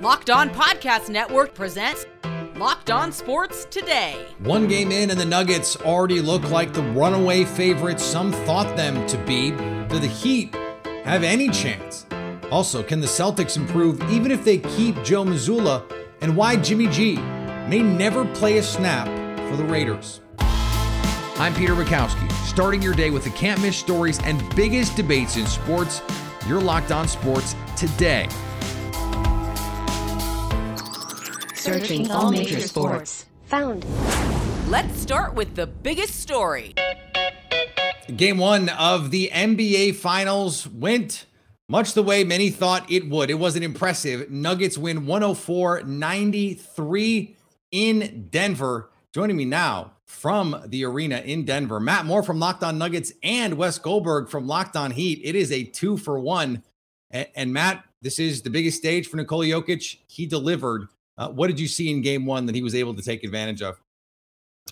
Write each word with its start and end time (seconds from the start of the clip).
Locked 0.00 0.30
On 0.30 0.48
Podcast 0.48 1.10
Network 1.10 1.52
presents 1.52 2.06
Locked 2.56 2.90
On 2.90 3.12
Sports 3.12 3.66
Today. 3.66 4.24
One 4.38 4.66
game 4.66 4.90
in, 4.90 5.10
and 5.10 5.20
the 5.20 5.26
Nuggets 5.26 5.76
already 5.76 6.22
look 6.22 6.48
like 6.50 6.72
the 6.72 6.80
runaway 6.80 7.44
favorites 7.44 8.02
some 8.02 8.32
thought 8.32 8.74
them 8.78 9.06
to 9.08 9.18
be. 9.26 9.50
Do 9.50 9.98
the 9.98 10.06
Heat 10.06 10.54
have 11.04 11.22
any 11.22 11.50
chance? 11.50 12.06
Also, 12.50 12.82
can 12.82 13.00
the 13.00 13.06
Celtics 13.06 13.58
improve 13.58 14.00
even 14.10 14.30
if 14.30 14.42
they 14.42 14.56
keep 14.56 14.94
Joe 15.02 15.22
Mazzulla? 15.22 15.84
And 16.22 16.34
why 16.34 16.56
Jimmy 16.56 16.86
G 16.86 17.16
may 17.68 17.82
never 17.82 18.24
play 18.24 18.56
a 18.56 18.62
snap 18.62 19.06
for 19.50 19.56
the 19.58 19.64
Raiders? 19.64 20.22
I'm 20.38 21.52
Peter 21.52 21.74
Bukowski, 21.74 22.32
starting 22.46 22.80
your 22.80 22.94
day 22.94 23.10
with 23.10 23.24
the 23.24 23.30
can't 23.30 23.60
miss 23.60 23.76
stories 23.76 24.18
and 24.20 24.42
biggest 24.56 24.96
debates 24.96 25.36
in 25.36 25.44
sports. 25.44 26.00
You're 26.46 26.62
locked 26.62 26.90
on 26.90 27.06
sports 27.06 27.54
today. 27.76 28.30
Searching 31.60 32.10
all 32.10 32.30
major 32.30 32.58
sports. 32.58 33.26
Found. 33.48 33.84
Let's 34.70 34.98
start 34.98 35.34
with 35.34 35.56
the 35.56 35.66
biggest 35.66 36.18
story. 36.18 36.74
Game 38.16 38.38
one 38.38 38.70
of 38.70 39.10
the 39.10 39.30
NBA 39.30 39.96
Finals 39.96 40.66
went 40.66 41.26
much 41.68 41.92
the 41.92 42.02
way 42.02 42.24
many 42.24 42.48
thought 42.48 42.90
it 42.90 43.10
would. 43.10 43.28
It 43.28 43.34
was 43.34 43.56
an 43.56 43.62
impressive 43.62 44.30
Nuggets 44.30 44.78
win 44.78 45.04
104 45.04 45.82
93 45.82 47.36
in 47.72 48.28
Denver. 48.30 48.88
Joining 49.12 49.36
me 49.36 49.44
now 49.44 49.92
from 50.06 50.62
the 50.66 50.86
arena 50.86 51.18
in 51.18 51.44
Denver, 51.44 51.78
Matt 51.78 52.06
Moore 52.06 52.22
from 52.22 52.38
Locked 52.38 52.62
On 52.64 52.78
Nuggets 52.78 53.12
and 53.22 53.58
Wes 53.58 53.78
Goldberg 53.78 54.30
from 54.30 54.46
Locked 54.46 54.76
On 54.76 54.92
Heat. 54.92 55.20
It 55.22 55.34
is 55.34 55.52
a 55.52 55.64
two 55.64 55.98
for 55.98 56.18
one. 56.18 56.62
And, 57.10 57.52
Matt, 57.52 57.84
this 58.00 58.18
is 58.18 58.40
the 58.40 58.50
biggest 58.50 58.78
stage 58.78 59.08
for 59.08 59.18
Nikola 59.18 59.44
Jokic. 59.44 59.98
He 60.06 60.24
delivered. 60.24 60.88
Uh, 61.20 61.28
what 61.28 61.48
did 61.48 61.60
you 61.60 61.68
see 61.68 61.90
in 61.90 62.00
game 62.00 62.24
one 62.24 62.46
that 62.46 62.54
he 62.54 62.62
was 62.62 62.74
able 62.74 62.94
to 62.94 63.02
take 63.02 63.22
advantage 63.22 63.60
of? 63.60 63.78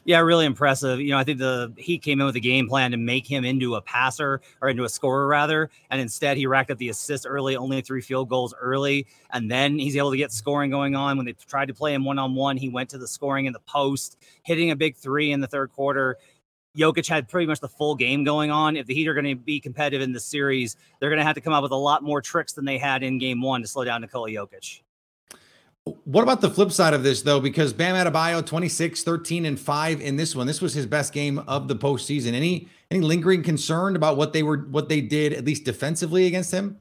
Yeah, 0.06 0.20
really 0.20 0.46
impressive. 0.46 0.98
You 0.98 1.10
know, 1.10 1.18
I 1.18 1.24
think 1.24 1.38
the 1.38 1.74
Heat 1.76 2.00
came 2.00 2.20
in 2.20 2.26
with 2.26 2.36
a 2.36 2.40
game 2.40 2.68
plan 2.68 2.90
to 2.92 2.96
make 2.96 3.26
him 3.26 3.44
into 3.44 3.74
a 3.74 3.82
passer 3.82 4.40
or 4.62 4.70
into 4.70 4.84
a 4.84 4.88
scorer 4.88 5.26
rather, 5.26 5.68
and 5.90 6.00
instead 6.00 6.38
he 6.38 6.46
racked 6.46 6.70
up 6.70 6.78
the 6.78 6.88
assists 6.88 7.26
early, 7.26 7.54
only 7.54 7.82
three 7.82 8.00
field 8.00 8.30
goals 8.30 8.54
early, 8.58 9.06
and 9.30 9.50
then 9.50 9.78
he's 9.78 9.94
able 9.94 10.10
to 10.10 10.16
get 10.16 10.32
scoring 10.32 10.70
going 10.70 10.96
on. 10.96 11.18
When 11.18 11.26
they 11.26 11.34
tried 11.34 11.68
to 11.68 11.74
play 11.74 11.92
him 11.92 12.06
one 12.06 12.18
on 12.18 12.34
one, 12.34 12.56
he 12.56 12.70
went 12.70 12.88
to 12.90 12.98
the 12.98 13.08
scoring 13.08 13.44
in 13.44 13.52
the 13.52 13.60
post, 13.60 14.16
hitting 14.44 14.70
a 14.70 14.76
big 14.76 14.96
three 14.96 15.32
in 15.32 15.40
the 15.40 15.46
third 15.48 15.70
quarter. 15.72 16.16
Jokic 16.74 17.06
had 17.06 17.28
pretty 17.28 17.46
much 17.46 17.60
the 17.60 17.68
full 17.68 17.94
game 17.94 18.24
going 18.24 18.50
on. 18.50 18.74
If 18.74 18.86
the 18.86 18.94
Heat 18.94 19.08
are 19.08 19.14
going 19.14 19.26
to 19.26 19.34
be 19.34 19.60
competitive 19.60 20.00
in 20.00 20.12
the 20.12 20.20
series, 20.20 20.76
they're 20.98 21.10
going 21.10 21.18
to 21.18 21.24
have 21.24 21.34
to 21.34 21.42
come 21.42 21.52
up 21.52 21.62
with 21.62 21.72
a 21.72 21.76
lot 21.76 22.02
more 22.02 22.22
tricks 22.22 22.54
than 22.54 22.64
they 22.64 22.78
had 22.78 23.02
in 23.02 23.18
game 23.18 23.42
one 23.42 23.60
to 23.60 23.68
slow 23.68 23.84
down 23.84 24.00
Nikola 24.00 24.30
Jokic. 24.30 24.80
What 26.04 26.22
about 26.22 26.40
the 26.40 26.50
flip 26.50 26.72
side 26.72 26.94
of 26.94 27.02
this, 27.02 27.22
though? 27.22 27.40
Because 27.40 27.72
Bam 27.72 27.94
Adebayo, 27.94 28.44
26, 28.44 29.02
13, 29.02 29.44
and 29.44 29.58
5 29.58 30.00
in 30.00 30.16
this 30.16 30.34
one. 30.34 30.46
This 30.46 30.60
was 30.60 30.74
his 30.74 30.86
best 30.86 31.12
game 31.12 31.38
of 31.40 31.68
the 31.68 31.76
postseason. 31.76 32.32
Any 32.32 32.68
any 32.90 33.00
lingering 33.00 33.42
concern 33.42 33.96
about 33.96 34.16
what 34.16 34.32
they 34.32 34.42
were 34.42 34.58
what 34.70 34.88
they 34.88 35.00
did, 35.00 35.32
at 35.32 35.44
least 35.44 35.64
defensively 35.64 36.26
against 36.26 36.52
him? 36.52 36.78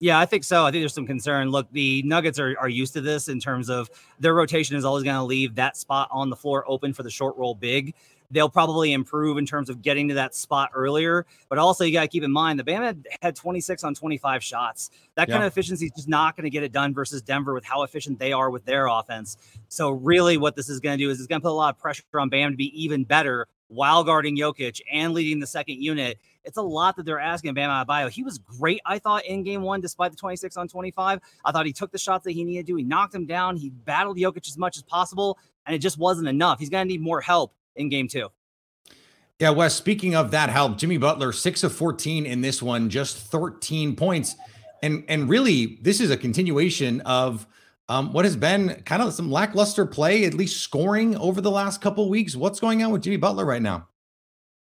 Yeah, 0.00 0.18
I 0.18 0.26
think 0.26 0.42
so. 0.42 0.66
I 0.66 0.72
think 0.72 0.82
there's 0.82 0.94
some 0.94 1.06
concern. 1.06 1.50
Look, 1.50 1.70
the 1.70 2.02
Nuggets 2.02 2.40
are, 2.40 2.56
are 2.58 2.68
used 2.68 2.92
to 2.94 3.00
this 3.00 3.28
in 3.28 3.38
terms 3.38 3.70
of 3.70 3.88
their 4.18 4.34
rotation 4.34 4.74
is 4.74 4.84
always 4.84 5.04
going 5.04 5.14
to 5.14 5.22
leave 5.22 5.54
that 5.54 5.76
spot 5.76 6.08
on 6.10 6.28
the 6.28 6.34
floor 6.34 6.64
open 6.66 6.92
for 6.92 7.04
the 7.04 7.10
short 7.10 7.36
roll 7.36 7.54
big 7.54 7.94
they'll 8.32 8.48
probably 8.48 8.92
improve 8.92 9.38
in 9.38 9.46
terms 9.46 9.68
of 9.68 9.82
getting 9.82 10.08
to 10.08 10.14
that 10.14 10.34
spot 10.34 10.70
earlier. 10.74 11.26
But 11.48 11.58
also, 11.58 11.84
you 11.84 11.92
got 11.92 12.02
to 12.02 12.08
keep 12.08 12.24
in 12.24 12.32
mind 12.32 12.58
the 12.58 12.64
Bama 12.64 12.84
had, 12.84 13.06
had 13.20 13.36
26 13.36 13.84
on 13.84 13.94
25 13.94 14.42
shots. 14.42 14.90
That 15.14 15.28
kind 15.28 15.44
of 15.44 15.52
efficiency 15.52 15.86
is 15.86 15.92
just 15.92 16.08
not 16.08 16.36
going 16.36 16.44
to 16.44 16.50
get 16.50 16.62
it 16.62 16.72
done 16.72 16.94
versus 16.94 17.22
Denver 17.22 17.52
with 17.52 17.64
how 17.64 17.82
efficient 17.82 18.18
they 18.18 18.32
are 18.32 18.50
with 18.50 18.64
their 18.64 18.86
offense. 18.86 19.36
So, 19.68 19.90
really, 19.90 20.38
what 20.38 20.56
this 20.56 20.68
is 20.68 20.80
going 20.80 20.98
to 20.98 21.04
do 21.04 21.10
is 21.10 21.18
it's 21.18 21.28
going 21.28 21.40
to 21.40 21.44
put 21.44 21.52
a 21.52 21.54
lot 21.54 21.74
of 21.74 21.78
pressure 21.78 22.02
on 22.14 22.28
Bam 22.30 22.52
to 22.52 22.56
be 22.56 22.72
even 22.82 23.04
better 23.04 23.46
while 23.68 24.04
guarding 24.04 24.36
Jokic 24.36 24.80
and 24.92 25.14
leading 25.14 25.40
the 25.40 25.46
second 25.46 25.82
unit. 25.82 26.18
It's 26.44 26.56
a 26.56 26.62
lot 26.62 26.96
that 26.96 27.06
they're 27.06 27.20
asking 27.20 27.50
of 27.50 27.54
Bam 27.54 27.70
Adebayo. 27.70 28.10
He 28.10 28.22
was 28.22 28.38
great, 28.38 28.80
I 28.84 28.98
thought, 28.98 29.24
in 29.24 29.42
game 29.44 29.62
one, 29.62 29.80
despite 29.80 30.10
the 30.10 30.16
26 30.16 30.56
on 30.56 30.68
25. 30.68 31.20
I 31.44 31.52
thought 31.52 31.66
he 31.66 31.72
took 31.72 31.92
the 31.92 31.98
shots 31.98 32.24
that 32.24 32.32
he 32.32 32.44
needed 32.44 32.66
to. 32.66 32.76
He 32.76 32.84
knocked 32.84 33.14
him 33.14 33.26
down. 33.26 33.56
He 33.56 33.70
battled 33.70 34.18
Jokic 34.18 34.48
as 34.48 34.58
much 34.58 34.76
as 34.76 34.82
possible, 34.82 35.38
and 35.66 35.74
it 35.74 35.78
just 35.78 35.98
wasn't 35.98 36.28
enough. 36.28 36.58
He's 36.58 36.68
going 36.68 36.86
to 36.86 36.92
need 36.92 37.00
more 37.00 37.20
help 37.20 37.54
in 37.76 37.88
game 37.88 38.08
two. 38.08 38.28
Yeah, 39.38 39.50
Wes, 39.50 39.74
speaking 39.74 40.14
of 40.14 40.30
that 40.30 40.50
help, 40.50 40.78
Jimmy 40.78 40.98
Butler, 40.98 41.32
six 41.32 41.64
of 41.64 41.74
14 41.74 42.26
in 42.26 42.42
this 42.42 42.62
one, 42.62 42.88
just 42.88 43.18
13 43.18 43.96
points. 43.96 44.36
And 44.82 45.04
and 45.08 45.28
really, 45.28 45.78
this 45.82 46.00
is 46.00 46.10
a 46.10 46.16
continuation 46.16 47.00
of 47.02 47.46
um, 47.88 48.12
what 48.12 48.24
has 48.24 48.36
been 48.36 48.82
kind 48.84 49.02
of 49.02 49.12
some 49.12 49.30
lackluster 49.30 49.84
play, 49.84 50.24
at 50.24 50.34
least 50.34 50.60
scoring 50.60 51.16
over 51.16 51.40
the 51.40 51.50
last 51.50 51.80
couple 51.80 52.08
weeks. 52.08 52.36
What's 52.36 52.60
going 52.60 52.82
on 52.82 52.92
with 52.92 53.02
Jimmy 53.02 53.16
Butler 53.16 53.44
right 53.44 53.62
now? 53.62 53.88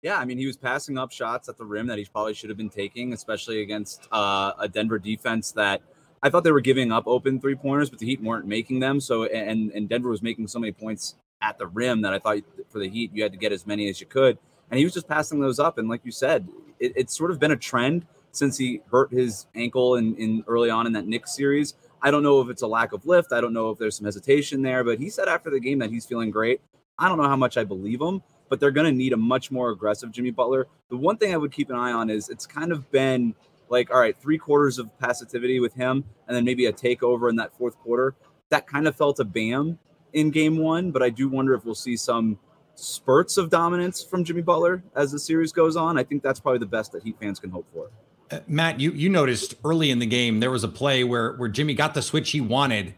Yeah, 0.01 0.17
I 0.17 0.23
mean, 0.23 0.37
he 0.37 0.45
was 0.45 0.55
passing 0.55 0.97
up 0.97 1.11
shots 1.11 1.49
at 1.49 1.57
the 1.57 1.65
rim 1.65 1.87
that 1.87 1.97
he 1.97 2.05
probably 2.05 2.33
should 2.33 2.49
have 2.49 2.57
been 2.57 2.69
taking, 2.69 3.11
especially 3.11 3.61
against 3.61 4.07
uh, 4.13 4.53
a 4.57 4.69
Denver 4.69 4.97
defense 4.97 5.51
that 5.51 5.81
I 6.23 6.29
thought 6.29 6.45
they 6.45 6.51
were 6.51 6.61
giving 6.61 6.91
up 6.91 7.05
open 7.05 7.39
three 7.39 7.55
pointers, 7.55 7.89
but 7.89 7.99
the 7.99 8.05
Heat 8.05 8.21
weren't 8.21 8.45
making 8.45 8.79
them. 8.79 9.01
So, 9.01 9.25
and 9.25 9.71
and 9.71 9.89
Denver 9.89 10.09
was 10.09 10.21
making 10.21 10.47
so 10.47 10.59
many 10.59 10.71
points 10.71 11.15
at 11.41 11.57
the 11.57 11.67
rim 11.67 12.01
that 12.01 12.13
I 12.13 12.19
thought 12.19 12.39
for 12.69 12.79
the 12.79 12.89
Heat 12.89 13.11
you 13.13 13.23
had 13.23 13.31
to 13.31 13.37
get 13.37 13.51
as 13.51 13.65
many 13.65 13.89
as 13.89 13.99
you 14.01 14.07
could 14.07 14.37
and 14.69 14.77
he 14.77 14.83
was 14.83 14.93
just 14.93 15.07
passing 15.07 15.39
those 15.39 15.59
up. 15.59 15.77
And 15.77 15.89
like 15.89 16.01
you 16.03 16.11
said, 16.11 16.47
it, 16.79 16.93
it's 16.95 17.17
sort 17.17 17.31
of 17.31 17.39
been 17.39 17.51
a 17.51 17.57
trend 17.57 18.05
since 18.31 18.57
he 18.57 18.81
hurt 18.91 19.11
his 19.11 19.47
ankle 19.55 19.95
in, 19.95 20.15
in 20.15 20.43
early 20.47 20.69
on 20.69 20.85
in 20.85 20.93
that 20.93 21.07
Knicks 21.07 21.35
series. 21.35 21.73
I 22.01 22.11
don't 22.11 22.23
know 22.23 22.41
if 22.41 22.49
it's 22.49 22.61
a 22.61 22.67
lack 22.67 22.93
of 22.93 23.05
lift. 23.05 23.33
I 23.33 23.41
don't 23.41 23.53
know 23.53 23.69
if 23.71 23.79
there's 23.79 23.97
some 23.97 24.05
hesitation 24.05 24.61
there, 24.61 24.83
but 24.83 24.99
he 24.99 25.09
said 25.09 25.27
after 25.27 25.49
the 25.49 25.59
game 25.59 25.79
that 25.79 25.89
he's 25.89 26.05
feeling 26.05 26.31
great. 26.31 26.61
I 26.97 27.07
don't 27.07 27.17
know 27.17 27.27
how 27.27 27.35
much 27.35 27.57
I 27.57 27.63
believe 27.63 28.01
him, 28.01 28.21
but 28.49 28.59
they're 28.59 28.71
going 28.71 28.91
to 28.91 28.97
need 28.97 29.13
a 29.13 29.17
much 29.17 29.51
more 29.51 29.71
aggressive 29.71 30.11
Jimmy 30.11 30.31
Butler. 30.31 30.67
The 30.89 30.97
one 30.97 31.17
thing 31.17 31.33
I 31.33 31.37
would 31.37 31.51
keep 31.51 31.69
an 31.69 31.75
eye 31.75 31.91
on 31.91 32.09
is 32.09 32.29
it's 32.29 32.45
kind 32.45 32.71
of 32.71 32.89
been 32.91 33.33
like, 33.69 33.91
all 33.91 33.99
right, 33.99 34.19
three 34.19 34.37
quarters 34.37 34.79
of 34.79 34.97
passivity 34.99 35.59
with 35.59 35.73
him, 35.73 36.03
and 36.27 36.35
then 36.35 36.43
maybe 36.43 36.65
a 36.65 36.73
takeover 36.73 37.29
in 37.29 37.35
that 37.37 37.55
fourth 37.57 37.77
quarter. 37.77 38.15
That 38.49 38.67
kind 38.67 38.87
of 38.87 38.95
felt 38.95 39.19
a 39.19 39.25
bam 39.25 39.79
in 40.13 40.31
game 40.31 40.57
one, 40.57 40.91
but 40.91 41.01
I 41.01 41.09
do 41.09 41.29
wonder 41.29 41.53
if 41.53 41.65
we'll 41.65 41.75
see 41.75 41.97
some 41.97 42.37
spurts 42.75 43.37
of 43.37 43.49
dominance 43.49 44.03
from 44.03 44.23
Jimmy 44.23 44.41
Butler 44.41 44.83
as 44.95 45.11
the 45.11 45.19
series 45.19 45.51
goes 45.51 45.75
on. 45.75 45.97
I 45.97 46.03
think 46.03 46.23
that's 46.23 46.39
probably 46.39 46.59
the 46.59 46.65
best 46.65 46.91
that 46.93 47.03
Heat 47.03 47.17
fans 47.19 47.39
can 47.39 47.49
hope 47.49 47.65
for. 47.73 47.89
Uh, 48.31 48.39
Matt, 48.47 48.79
you 48.79 48.91
you 48.91 49.09
noticed 49.09 49.55
early 49.65 49.89
in 49.89 49.99
the 49.99 50.05
game 50.05 50.39
there 50.39 50.51
was 50.51 50.63
a 50.63 50.67
play 50.67 51.03
where 51.03 51.33
where 51.33 51.49
Jimmy 51.49 51.73
got 51.73 51.93
the 51.93 52.01
switch 52.01 52.31
he 52.31 52.41
wanted 52.41 52.93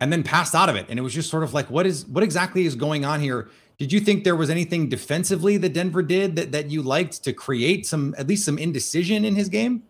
and 0.00 0.12
then 0.12 0.22
passed 0.22 0.54
out 0.54 0.68
of 0.70 0.76
it 0.76 0.86
and 0.88 0.98
it 0.98 1.02
was 1.02 1.12
just 1.12 1.28
sort 1.28 1.42
of 1.42 1.52
like 1.52 1.70
what 1.70 1.86
is 1.86 2.06
what 2.06 2.24
exactly 2.24 2.64
is 2.64 2.74
going 2.74 3.04
on 3.04 3.20
here? 3.20 3.48
Did 3.78 3.92
you 3.92 4.00
think 4.00 4.24
there 4.24 4.36
was 4.36 4.50
anything 4.50 4.88
defensively 4.88 5.56
that 5.58 5.72
Denver 5.72 6.02
did 6.02 6.36
that 6.36 6.52
that 6.52 6.70
you 6.70 6.82
liked 6.82 7.22
to 7.24 7.32
create 7.32 7.86
some 7.86 8.14
at 8.16 8.26
least 8.26 8.44
some 8.44 8.58
indecision 8.58 9.24
in 9.24 9.36
his 9.36 9.48
game? 9.48 9.82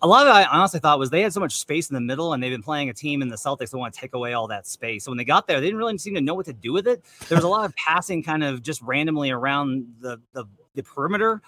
A 0.00 0.06
lot 0.06 0.26
of 0.26 0.30
it 0.30 0.36
I 0.36 0.44
honestly 0.44 0.80
thought 0.80 0.98
was 0.98 1.10
they 1.10 1.22
had 1.22 1.32
so 1.32 1.40
much 1.40 1.56
space 1.56 1.90
in 1.90 1.94
the 1.94 2.00
middle 2.00 2.32
and 2.32 2.42
they've 2.42 2.52
been 2.52 2.62
playing 2.62 2.88
a 2.88 2.94
team 2.94 3.20
in 3.22 3.28
the 3.28 3.36
Celtics 3.36 3.70
that 3.70 3.78
want 3.78 3.94
to 3.94 4.00
take 4.00 4.14
away 4.14 4.32
all 4.32 4.46
that 4.48 4.66
space. 4.66 5.04
So 5.04 5.10
when 5.10 5.18
they 5.18 5.24
got 5.24 5.46
there, 5.46 5.60
they 5.60 5.66
didn't 5.66 5.78
really 5.78 5.98
seem 5.98 6.14
to 6.14 6.20
know 6.20 6.34
what 6.34 6.46
to 6.46 6.52
do 6.52 6.72
with 6.72 6.86
it. 6.86 7.02
There 7.28 7.36
was 7.36 7.44
a 7.44 7.48
lot 7.48 7.64
of 7.64 7.74
passing 7.74 8.22
kind 8.22 8.44
of 8.44 8.62
just 8.62 8.80
randomly 8.82 9.30
around 9.30 9.86
the, 10.00 10.20
the, 10.32 10.44
the 10.74 10.82
perimeter. 10.82 11.42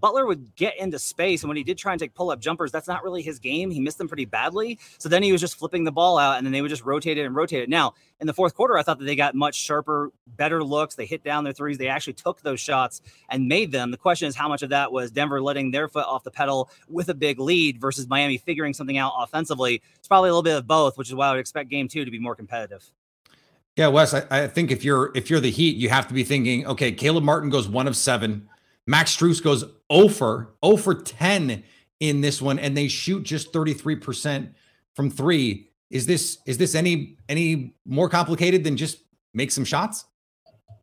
Butler 0.00 0.26
would 0.26 0.54
get 0.56 0.78
into 0.78 0.98
space, 0.98 1.42
and 1.42 1.48
when 1.48 1.56
he 1.56 1.64
did 1.64 1.78
try 1.78 1.92
and 1.92 2.00
take 2.00 2.14
pull 2.14 2.30
up 2.30 2.40
jumpers, 2.40 2.72
that's 2.72 2.88
not 2.88 3.04
really 3.04 3.22
his 3.22 3.38
game. 3.38 3.70
He 3.70 3.80
missed 3.80 3.98
them 3.98 4.08
pretty 4.08 4.24
badly. 4.24 4.78
So 4.98 5.08
then 5.08 5.22
he 5.22 5.32
was 5.32 5.40
just 5.40 5.56
flipping 5.56 5.84
the 5.84 5.92
ball 5.92 6.18
out, 6.18 6.38
and 6.38 6.46
then 6.46 6.52
they 6.52 6.62
would 6.62 6.70
just 6.70 6.84
rotate 6.84 7.18
it 7.18 7.24
and 7.24 7.34
rotate 7.34 7.62
it. 7.62 7.68
Now, 7.68 7.94
in 8.20 8.26
the 8.26 8.32
fourth 8.32 8.54
quarter, 8.54 8.78
I 8.78 8.82
thought 8.82 8.98
that 8.98 9.04
they 9.04 9.16
got 9.16 9.34
much 9.34 9.54
sharper, 9.54 10.12
better 10.26 10.62
looks. 10.62 10.94
They 10.94 11.06
hit 11.06 11.24
down 11.24 11.44
their 11.44 11.52
threes. 11.52 11.78
They 11.78 11.88
actually 11.88 12.12
took 12.14 12.40
those 12.42 12.60
shots 12.60 13.02
and 13.28 13.48
made 13.48 13.72
them. 13.72 13.90
The 13.90 13.96
question 13.96 14.28
is 14.28 14.36
how 14.36 14.48
much 14.48 14.62
of 14.62 14.70
that 14.70 14.92
was 14.92 15.10
Denver 15.10 15.42
letting 15.42 15.70
their 15.70 15.88
foot 15.88 16.06
off 16.06 16.24
the 16.24 16.30
pedal 16.30 16.70
with 16.88 17.08
a 17.08 17.14
big 17.14 17.38
lead 17.38 17.80
versus 17.80 18.08
Miami 18.08 18.38
figuring 18.38 18.74
something 18.74 18.98
out 18.98 19.12
offensively? 19.18 19.82
It's 19.96 20.08
probably 20.08 20.30
a 20.30 20.32
little 20.32 20.42
bit 20.42 20.56
of 20.56 20.66
both, 20.66 20.96
which 20.96 21.08
is 21.08 21.14
why 21.14 21.28
I 21.28 21.30
would 21.32 21.40
expect 21.40 21.68
game 21.70 21.88
two 21.88 22.04
to 22.04 22.10
be 22.10 22.18
more 22.18 22.34
competitive. 22.34 22.90
Yeah, 23.76 23.88
Wes, 23.88 24.14
I, 24.14 24.24
I 24.30 24.46
think 24.46 24.70
if 24.70 24.84
you're 24.84 25.10
if 25.16 25.28
you're 25.28 25.40
the 25.40 25.50
Heat, 25.50 25.76
you 25.76 25.88
have 25.88 26.06
to 26.06 26.14
be 26.14 26.22
thinking, 26.22 26.64
okay, 26.66 26.92
Caleb 26.92 27.24
Martin 27.24 27.50
goes 27.50 27.68
one 27.68 27.88
of 27.88 27.96
seven. 27.96 28.48
Max 28.86 29.16
Strus 29.16 29.42
goes 29.42 29.64
0 29.92 30.08
for 30.08 30.54
0 30.64 30.76
for 30.76 30.94
10 30.94 31.62
in 32.00 32.20
this 32.20 32.42
one, 32.42 32.58
and 32.58 32.76
they 32.76 32.88
shoot 32.88 33.22
just 33.22 33.52
33% 33.52 34.52
from 34.94 35.10
three. 35.10 35.70
Is 35.90 36.06
this 36.06 36.38
is 36.46 36.58
this 36.58 36.74
any 36.74 37.16
any 37.28 37.74
more 37.86 38.08
complicated 38.08 38.64
than 38.64 38.76
just 38.76 38.98
make 39.32 39.50
some 39.50 39.64
shots? 39.64 40.04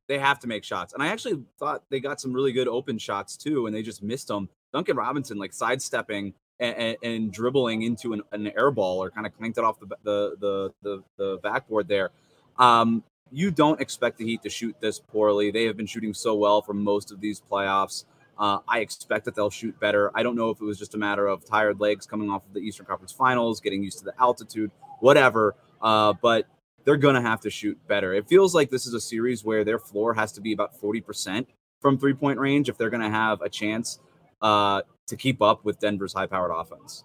They 0.08 0.18
have 0.18 0.40
to 0.40 0.48
make 0.48 0.64
shots. 0.64 0.94
And 0.94 1.02
I 1.02 1.08
actually 1.08 1.44
thought 1.58 1.84
they 1.90 2.00
got 2.00 2.20
some 2.20 2.34
really 2.34 2.52
good 2.52 2.68
open 2.68 2.98
shots 2.98 3.38
too, 3.38 3.68
and 3.68 3.76
they 3.76 3.82
just 3.82 4.04
missed 4.04 4.28
them. 4.28 4.50
Duncan 4.74 4.96
Robinson 4.96 5.38
like 5.38 5.54
sidestepping 5.54 6.34
and, 6.60 6.76
and, 6.76 6.98
and 7.04 7.34
dribbling 7.34 7.84
into 7.84 8.14
an, 8.14 8.22
an, 8.32 8.48
air 8.58 8.72
ball 8.72 9.04
or 9.04 9.10
kind 9.10 9.26
of 9.26 9.34
clanked 9.38 9.58
it 9.58 9.64
off 9.64 9.80
the 9.80 9.88
the 10.04 10.36
the 10.40 10.74
the, 10.82 11.04
the 11.18 11.40
backboard 11.44 11.88
there. 11.88 12.12
Um, 12.58 13.04
you 13.32 13.52
don't 13.52 13.80
expect 13.80 14.18
the 14.18 14.26
Heat 14.26 14.42
to 14.44 14.50
shoot 14.50 14.76
this 14.80 15.00
poorly. 15.00 15.52
They 15.52 15.66
have 15.66 15.78
been 15.78 15.86
shooting 15.86 16.14
so 16.14 16.36
well 16.36 16.62
for 16.62 16.74
most 16.74 17.12
of 17.12 17.22
these 17.22 17.42
playoffs. 17.42 18.06
Uh, 18.38 18.60
I 18.68 18.80
expect 18.80 19.26
that 19.26 19.36
they'll 19.36 19.50
shoot 19.50 19.80
better. 19.80 20.12
I 20.16 20.24
don't 20.24 20.36
know 20.36 20.50
if 20.50 20.60
it 20.60 20.66
was 20.66 20.80
just 20.80 20.96
a 20.96 20.98
matter 20.98 21.28
of 21.28 21.46
tired 21.46 21.80
legs 21.80 22.06
coming 22.06 22.30
off 22.30 22.46
of 22.46 22.54
the 22.54 22.60
Eastern 22.60 22.86
Conference 22.86 23.12
Finals, 23.12 23.62
getting 23.62 23.84
used 23.84 24.00
to 24.00 24.06
the 24.06 24.14
altitude, 24.20 24.72
whatever. 25.00 25.56
Uh, 25.82 26.14
but 26.22 26.48
they're 26.84 26.98
going 26.98 27.16
to 27.16 27.22
have 27.22 27.42
to 27.42 27.50
shoot 27.50 27.78
better. 27.88 28.14
It 28.14 28.28
feels 28.28 28.56
like 28.56 28.70
this 28.70 28.86
is 28.88 28.94
a 28.94 29.02
series 29.02 29.44
where 29.44 29.64
their 29.64 29.80
floor 29.80 30.14
has 30.14 30.32
to 30.34 30.42
be 30.42 30.54
about 30.54 30.80
40% 30.82 31.46
from 31.80 31.98
three 31.98 32.14
point 32.14 32.40
range 32.40 32.70
if 32.70 32.78
they're 32.78 32.90
going 32.90 33.04
to 33.04 33.10
have 33.10 33.42
a 33.42 33.50
chance 33.50 34.00
uh, 34.42 34.82
to 35.08 35.16
keep 35.16 35.42
up 35.42 35.64
with 35.64 35.80
Denver's 35.80 36.14
high 36.14 36.26
powered 36.26 36.52
offense. 36.52 37.04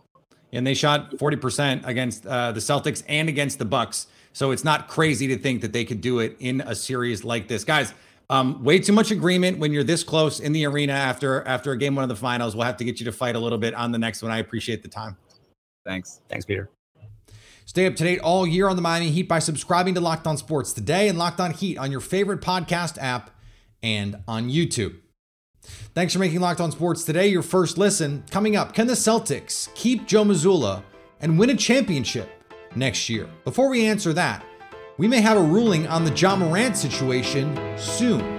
And 0.52 0.66
they 0.66 0.74
shot 0.74 1.10
40% 1.12 1.86
against 1.86 2.26
uh, 2.26 2.52
the 2.52 2.60
Celtics 2.60 3.02
and 3.08 3.28
against 3.28 3.58
the 3.58 3.64
Bucks. 3.64 4.06
So 4.36 4.50
it's 4.50 4.64
not 4.64 4.88
crazy 4.88 5.28
to 5.28 5.38
think 5.38 5.62
that 5.62 5.72
they 5.72 5.86
could 5.86 6.02
do 6.02 6.18
it 6.18 6.36
in 6.40 6.60
a 6.60 6.74
series 6.74 7.24
like 7.24 7.48
this. 7.48 7.64
Guys, 7.64 7.94
um, 8.28 8.62
way 8.62 8.78
too 8.78 8.92
much 8.92 9.10
agreement 9.10 9.58
when 9.58 9.72
you're 9.72 9.82
this 9.82 10.04
close 10.04 10.40
in 10.40 10.52
the 10.52 10.66
arena 10.66 10.92
after 10.92 11.42
after 11.48 11.72
a 11.72 11.78
game 11.78 11.94
one 11.94 12.02
of 12.02 12.10
the 12.10 12.16
finals. 12.16 12.54
We'll 12.54 12.66
have 12.66 12.76
to 12.76 12.84
get 12.84 13.00
you 13.00 13.06
to 13.06 13.12
fight 13.12 13.34
a 13.34 13.38
little 13.38 13.56
bit 13.56 13.72
on 13.72 13.92
the 13.92 13.98
next 13.98 14.20
one. 14.20 14.30
I 14.30 14.36
appreciate 14.36 14.82
the 14.82 14.90
time. 14.90 15.16
Thanks. 15.86 16.20
Thanks, 16.28 16.44
Peter. 16.44 16.68
Stay 17.64 17.86
up 17.86 17.96
to 17.96 18.04
date 18.04 18.18
all 18.18 18.46
year 18.46 18.68
on 18.68 18.76
the 18.76 18.82
Miami 18.82 19.08
Heat 19.08 19.26
by 19.26 19.38
subscribing 19.38 19.94
to 19.94 20.02
Locked 20.02 20.26
On 20.26 20.36
Sports 20.36 20.74
today 20.74 21.08
and 21.08 21.16
Locked 21.16 21.40
On 21.40 21.52
Heat 21.52 21.78
on 21.78 21.90
your 21.90 22.00
favorite 22.00 22.42
podcast 22.42 22.98
app 23.00 23.30
and 23.82 24.22
on 24.28 24.50
YouTube. 24.50 24.96
Thanks 25.94 26.12
for 26.12 26.18
making 26.18 26.40
Locked 26.40 26.60
On 26.60 26.70
Sports 26.70 27.04
today 27.04 27.28
your 27.28 27.40
first 27.40 27.78
listen. 27.78 28.22
Coming 28.30 28.54
up, 28.54 28.74
can 28.74 28.86
the 28.86 28.92
Celtics 28.92 29.74
keep 29.74 30.06
Joe 30.06 30.24
Mazzulla 30.24 30.82
and 31.22 31.38
win 31.38 31.48
a 31.48 31.56
championship 31.56 32.35
next 32.76 33.08
year? 33.08 33.28
Before 33.44 33.68
we 33.68 33.86
answer 33.86 34.12
that, 34.12 34.44
we 34.98 35.08
may 35.08 35.20
have 35.20 35.36
a 35.36 35.42
ruling 35.42 35.86
on 35.88 36.04
the 36.04 36.12
Ja 36.12 36.36
Morant 36.36 36.76
situation 36.76 37.58
soon. 37.76 38.36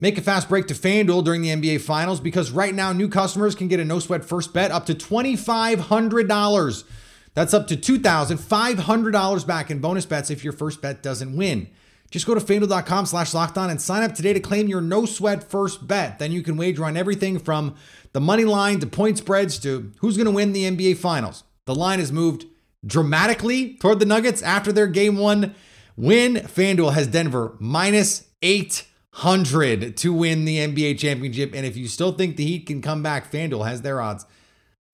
Make 0.00 0.16
a 0.16 0.22
fast 0.22 0.48
break 0.48 0.68
to 0.68 0.74
FanDuel 0.74 1.24
during 1.24 1.42
the 1.42 1.48
NBA 1.48 1.80
Finals 1.80 2.20
because 2.20 2.52
right 2.52 2.72
now 2.72 2.92
new 2.92 3.08
customers 3.08 3.56
can 3.56 3.66
get 3.66 3.80
a 3.80 3.84
no 3.84 3.98
sweat 3.98 4.24
first 4.24 4.54
bet 4.54 4.70
up 4.70 4.86
to 4.86 4.94
$2,500. 4.94 6.84
That's 7.34 7.52
up 7.52 7.66
to 7.66 7.76
$2,500 7.76 9.46
back 9.46 9.70
in 9.70 9.80
bonus 9.80 10.06
bets 10.06 10.30
if 10.30 10.44
your 10.44 10.52
first 10.52 10.80
bet 10.80 11.02
doesn't 11.02 11.36
win. 11.36 11.68
Just 12.10 12.26
go 12.26 12.34
to 12.34 12.40
fanduel.com 12.40 13.06
slash 13.06 13.34
locked 13.34 13.58
on 13.58 13.70
and 13.70 13.82
sign 13.82 14.02
up 14.02 14.14
today 14.14 14.32
to 14.32 14.40
claim 14.40 14.68
your 14.68 14.80
no 14.80 15.04
sweat 15.04 15.42
first 15.42 15.86
bet. 15.86 16.18
Then 16.18 16.32
you 16.32 16.42
can 16.42 16.56
wager 16.56 16.84
on 16.84 16.96
everything 16.96 17.38
from 17.38 17.74
the 18.12 18.20
money 18.20 18.44
line 18.44 18.78
to 18.80 18.86
point 18.86 19.18
spreads 19.18 19.58
to 19.60 19.92
who's 19.98 20.16
going 20.16 20.26
to 20.26 20.32
win 20.32 20.52
the 20.52 20.64
NBA 20.64 20.96
Finals. 20.96 21.44
The 21.68 21.74
line 21.74 21.98
has 21.98 22.10
moved 22.10 22.46
dramatically 22.86 23.74
toward 23.74 24.00
the 24.00 24.06
Nuggets 24.06 24.40
after 24.40 24.72
their 24.72 24.86
game 24.86 25.18
one 25.18 25.54
win. 25.98 26.36
FanDuel 26.36 26.94
has 26.94 27.06
Denver 27.06 27.56
minus 27.60 28.26
800 28.40 29.94
to 29.98 30.12
win 30.14 30.46
the 30.46 30.56
NBA 30.56 30.98
championship. 30.98 31.52
And 31.54 31.66
if 31.66 31.76
you 31.76 31.86
still 31.86 32.12
think 32.12 32.36
the 32.36 32.46
Heat 32.46 32.66
can 32.66 32.80
come 32.80 33.02
back, 33.02 33.30
FanDuel 33.30 33.68
has 33.68 33.82
their 33.82 34.00
odds 34.00 34.24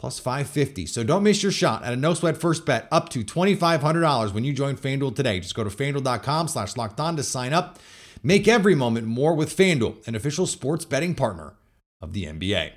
plus 0.01 0.19
550. 0.19 0.87
So 0.87 1.05
don't 1.05 1.23
miss 1.23 1.45
your 1.45 1.53
shot 1.53 1.85
at 1.85 1.93
a 1.93 1.97
no 1.97 2.13
sweat 2.13 2.39
first 2.39 2.67
bet 2.67 2.89
up 2.91 3.09
to 3.11 3.23
$2,500 3.23 4.35
when 4.35 4.43
you 4.43 4.53
join 4.53 4.77
FanDuel 4.77 5.15
today. 5.15 5.39
Just 5.39 5.55
go 5.55 5.63
to 5.63 5.71
fanduel.com 5.71 6.49
slash 6.49 6.77
locked 6.77 6.99
on 6.99 7.15
to 7.15 7.23
sign 7.23 7.53
up. 7.53 7.79
Make 8.21 8.49
every 8.49 8.75
moment 8.75 9.07
more 9.07 9.35
with 9.37 9.57
FanDuel, 9.57 10.05
an 10.09 10.17
official 10.17 10.49
sports 10.49 10.85
betting 10.85 11.15
partner 11.15 11.55
of 12.03 12.15
the 12.15 12.25
NBA. 12.25 12.73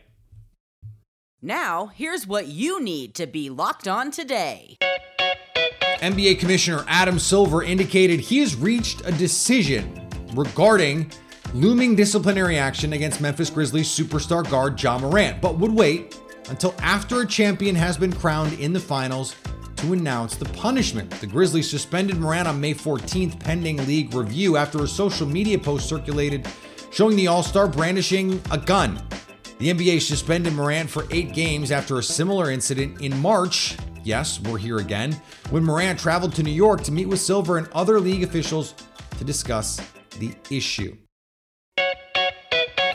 Now, 1.42 1.92
here's 1.94 2.26
what 2.26 2.48
you 2.48 2.82
need 2.82 3.14
to 3.14 3.28
be 3.28 3.52
locked 3.52 3.88
on 3.88 4.10
today. 4.10 4.76
NBA 6.00 6.40
Commissioner 6.40 6.84
Adam 6.88 7.20
Silver 7.20 7.62
indicated 7.62 8.20
he 8.20 8.40
has 8.40 8.56
reached 8.56 9.06
a 9.06 9.12
decision 9.12 10.10
regarding 10.34 11.12
looming 11.54 11.96
disciplinary 11.96 12.58
action 12.58 12.94
against 12.94 13.22
Memphis 13.22 13.52
Grizzlies 13.52 13.88
superstar 13.88 14.50
guard 14.50 14.82
Ja 14.82 14.98
Morant, 14.98 15.40
but 15.40 15.60
would 15.60 15.72
wait 15.72 16.20
until 16.50 16.74
after 16.80 17.22
a 17.22 17.28
champion 17.28 17.76
has 17.76 18.00
been 18.00 18.14
crowned 18.14 18.54
in 18.54 18.74
the 18.74 18.80
finals 18.80 19.36
to 19.76 19.94
announce 19.94 20.36
the 20.38 20.46
punishment. 20.46 21.12
The 21.12 21.28
Grizzlies 21.28 21.70
suspended 21.70 22.18
Morant 22.18 22.48
on 22.48 22.60
May 22.60 22.74
14th 22.74 23.40
pending 23.40 23.78
league 23.86 24.12
review 24.16 24.58
after 24.58 24.84
a 24.84 24.88
social 24.88 25.28
media 25.28 25.60
post 25.60 25.88
circulated 25.88 26.48
showing 26.90 27.16
the 27.16 27.28
All 27.28 27.44
Star 27.44 27.68
brandishing 27.68 28.42
a 28.50 28.58
gun. 28.58 29.00
The 29.60 29.74
NBA 29.74 30.02
suspended 30.02 30.54
Morant 30.54 30.88
for 30.88 31.06
eight 31.10 31.34
games 31.34 31.72
after 31.72 31.98
a 31.98 32.04
similar 32.04 32.52
incident 32.52 33.02
in 33.02 33.18
March. 33.20 33.76
Yes, 34.04 34.40
we're 34.40 34.60
here 34.60 34.78
again. 34.78 35.20
When 35.50 35.64
Morant 35.64 36.00
traveled 36.00 36.36
to 36.36 36.44
New 36.44 36.52
York 36.52 36.84
to 36.84 36.92
meet 36.92 37.08
with 37.08 37.20
Silver 37.20 37.58
and 37.58 37.68
other 37.70 38.00
league 38.00 38.22
officials 38.22 38.76
to 39.18 39.24
discuss 39.24 39.82
the 40.20 40.36
issue. 40.52 40.96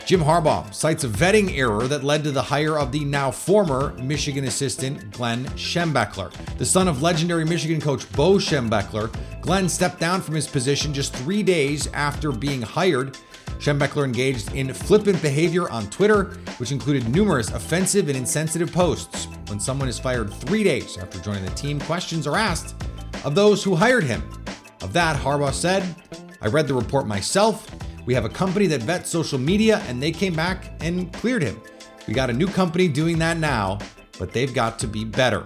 Jim 0.05 0.21
Harbaugh 0.21 0.73
cites 0.73 1.03
a 1.03 1.09
vetting 1.09 1.57
error 1.57 1.87
that 1.87 2.03
led 2.03 2.23
to 2.23 2.31
the 2.31 2.41
hire 2.41 2.79
of 2.79 2.93
the 2.93 3.03
now 3.03 3.29
former 3.29 3.93
Michigan 4.01 4.45
assistant 4.45 5.11
Glenn 5.11 5.43
Schembechler. 5.57 6.31
The 6.57 6.65
son 6.65 6.87
of 6.87 7.01
legendary 7.01 7.43
Michigan 7.43 7.81
coach 7.81 8.09
Bo 8.13 8.35
Schembechler, 8.35 9.13
Glenn 9.41 9.67
stepped 9.67 9.99
down 9.99 10.21
from 10.21 10.35
his 10.35 10.47
position 10.47 10.93
just 10.93 11.13
three 11.13 11.43
days 11.43 11.87
after 11.87 12.31
being 12.31 12.61
hired. 12.61 13.17
Schembechler 13.59 14.03
engaged 14.03 14.53
in 14.53 14.73
flippant 14.73 15.21
behavior 15.21 15.69
on 15.69 15.89
Twitter, 15.89 16.25
which 16.57 16.71
included 16.71 17.07
numerous 17.09 17.49
offensive 17.51 18.07
and 18.07 18.17
insensitive 18.17 18.71
posts. 18.71 19.27
When 19.47 19.59
someone 19.59 19.87
is 19.87 19.99
fired 19.99 20.33
three 20.33 20.63
days 20.63 20.97
after 20.97 21.19
joining 21.19 21.45
the 21.45 21.51
team, 21.51 21.79
questions 21.79 22.27
are 22.27 22.37
asked 22.37 22.75
of 23.23 23.35
those 23.35 23.63
who 23.63 23.75
hired 23.75 24.03
him. 24.03 24.23
Of 24.81 24.93
that, 24.93 25.15
Harbaugh 25.15 25.53
said, 25.53 25.83
I 26.41 26.47
read 26.47 26.67
the 26.67 26.73
report 26.73 27.07
myself. 27.07 27.69
We 28.05 28.13
have 28.13 28.25
a 28.25 28.29
company 28.29 28.67
that 28.67 28.81
vets 28.81 29.09
social 29.09 29.39
media, 29.39 29.77
and 29.87 30.03
they 30.03 30.11
came 30.11 30.33
back 30.33 30.73
and 30.81 31.11
cleared 31.13 31.41
him. 31.41 31.61
We 32.07 32.13
got 32.13 32.29
a 32.29 32.33
new 32.33 32.47
company 32.47 32.89
doing 32.89 33.17
that 33.19 33.37
now, 33.37 33.79
but 34.19 34.33
they've 34.33 34.53
got 34.53 34.77
to 34.79 34.87
be 34.87 35.05
better. 35.05 35.45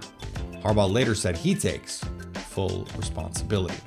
Harbaugh 0.64 0.92
later 0.92 1.14
said 1.14 1.36
he 1.36 1.54
takes 1.54 2.02
full 2.34 2.84
responsibility. 2.96 3.78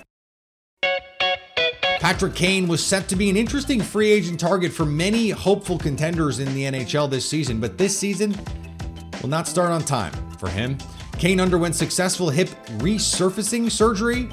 Patrick 2.11 2.35
Kane 2.35 2.67
was 2.67 2.85
set 2.85 3.07
to 3.07 3.15
be 3.15 3.29
an 3.29 3.37
interesting 3.37 3.81
free 3.81 4.11
agent 4.11 4.37
target 4.37 4.73
for 4.73 4.83
many 4.83 5.29
hopeful 5.29 5.77
contenders 5.77 6.39
in 6.39 6.53
the 6.53 6.63
NHL 6.63 7.09
this 7.09 7.25
season, 7.25 7.61
but 7.61 7.77
this 7.77 7.97
season 7.97 8.37
will 9.21 9.29
not 9.29 9.47
start 9.47 9.71
on 9.71 9.81
time 9.81 10.11
for 10.37 10.49
him. 10.49 10.77
Kane 11.17 11.39
underwent 11.39 11.73
successful 11.73 12.29
hip 12.29 12.49
resurfacing 12.79 13.71
surgery 13.71 14.27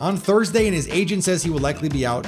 on 0.00 0.16
Thursday, 0.16 0.66
and 0.66 0.74
his 0.74 0.88
agent 0.88 1.22
says 1.22 1.44
he 1.44 1.48
will 1.48 1.60
likely 1.60 1.88
be 1.88 2.04
out 2.04 2.26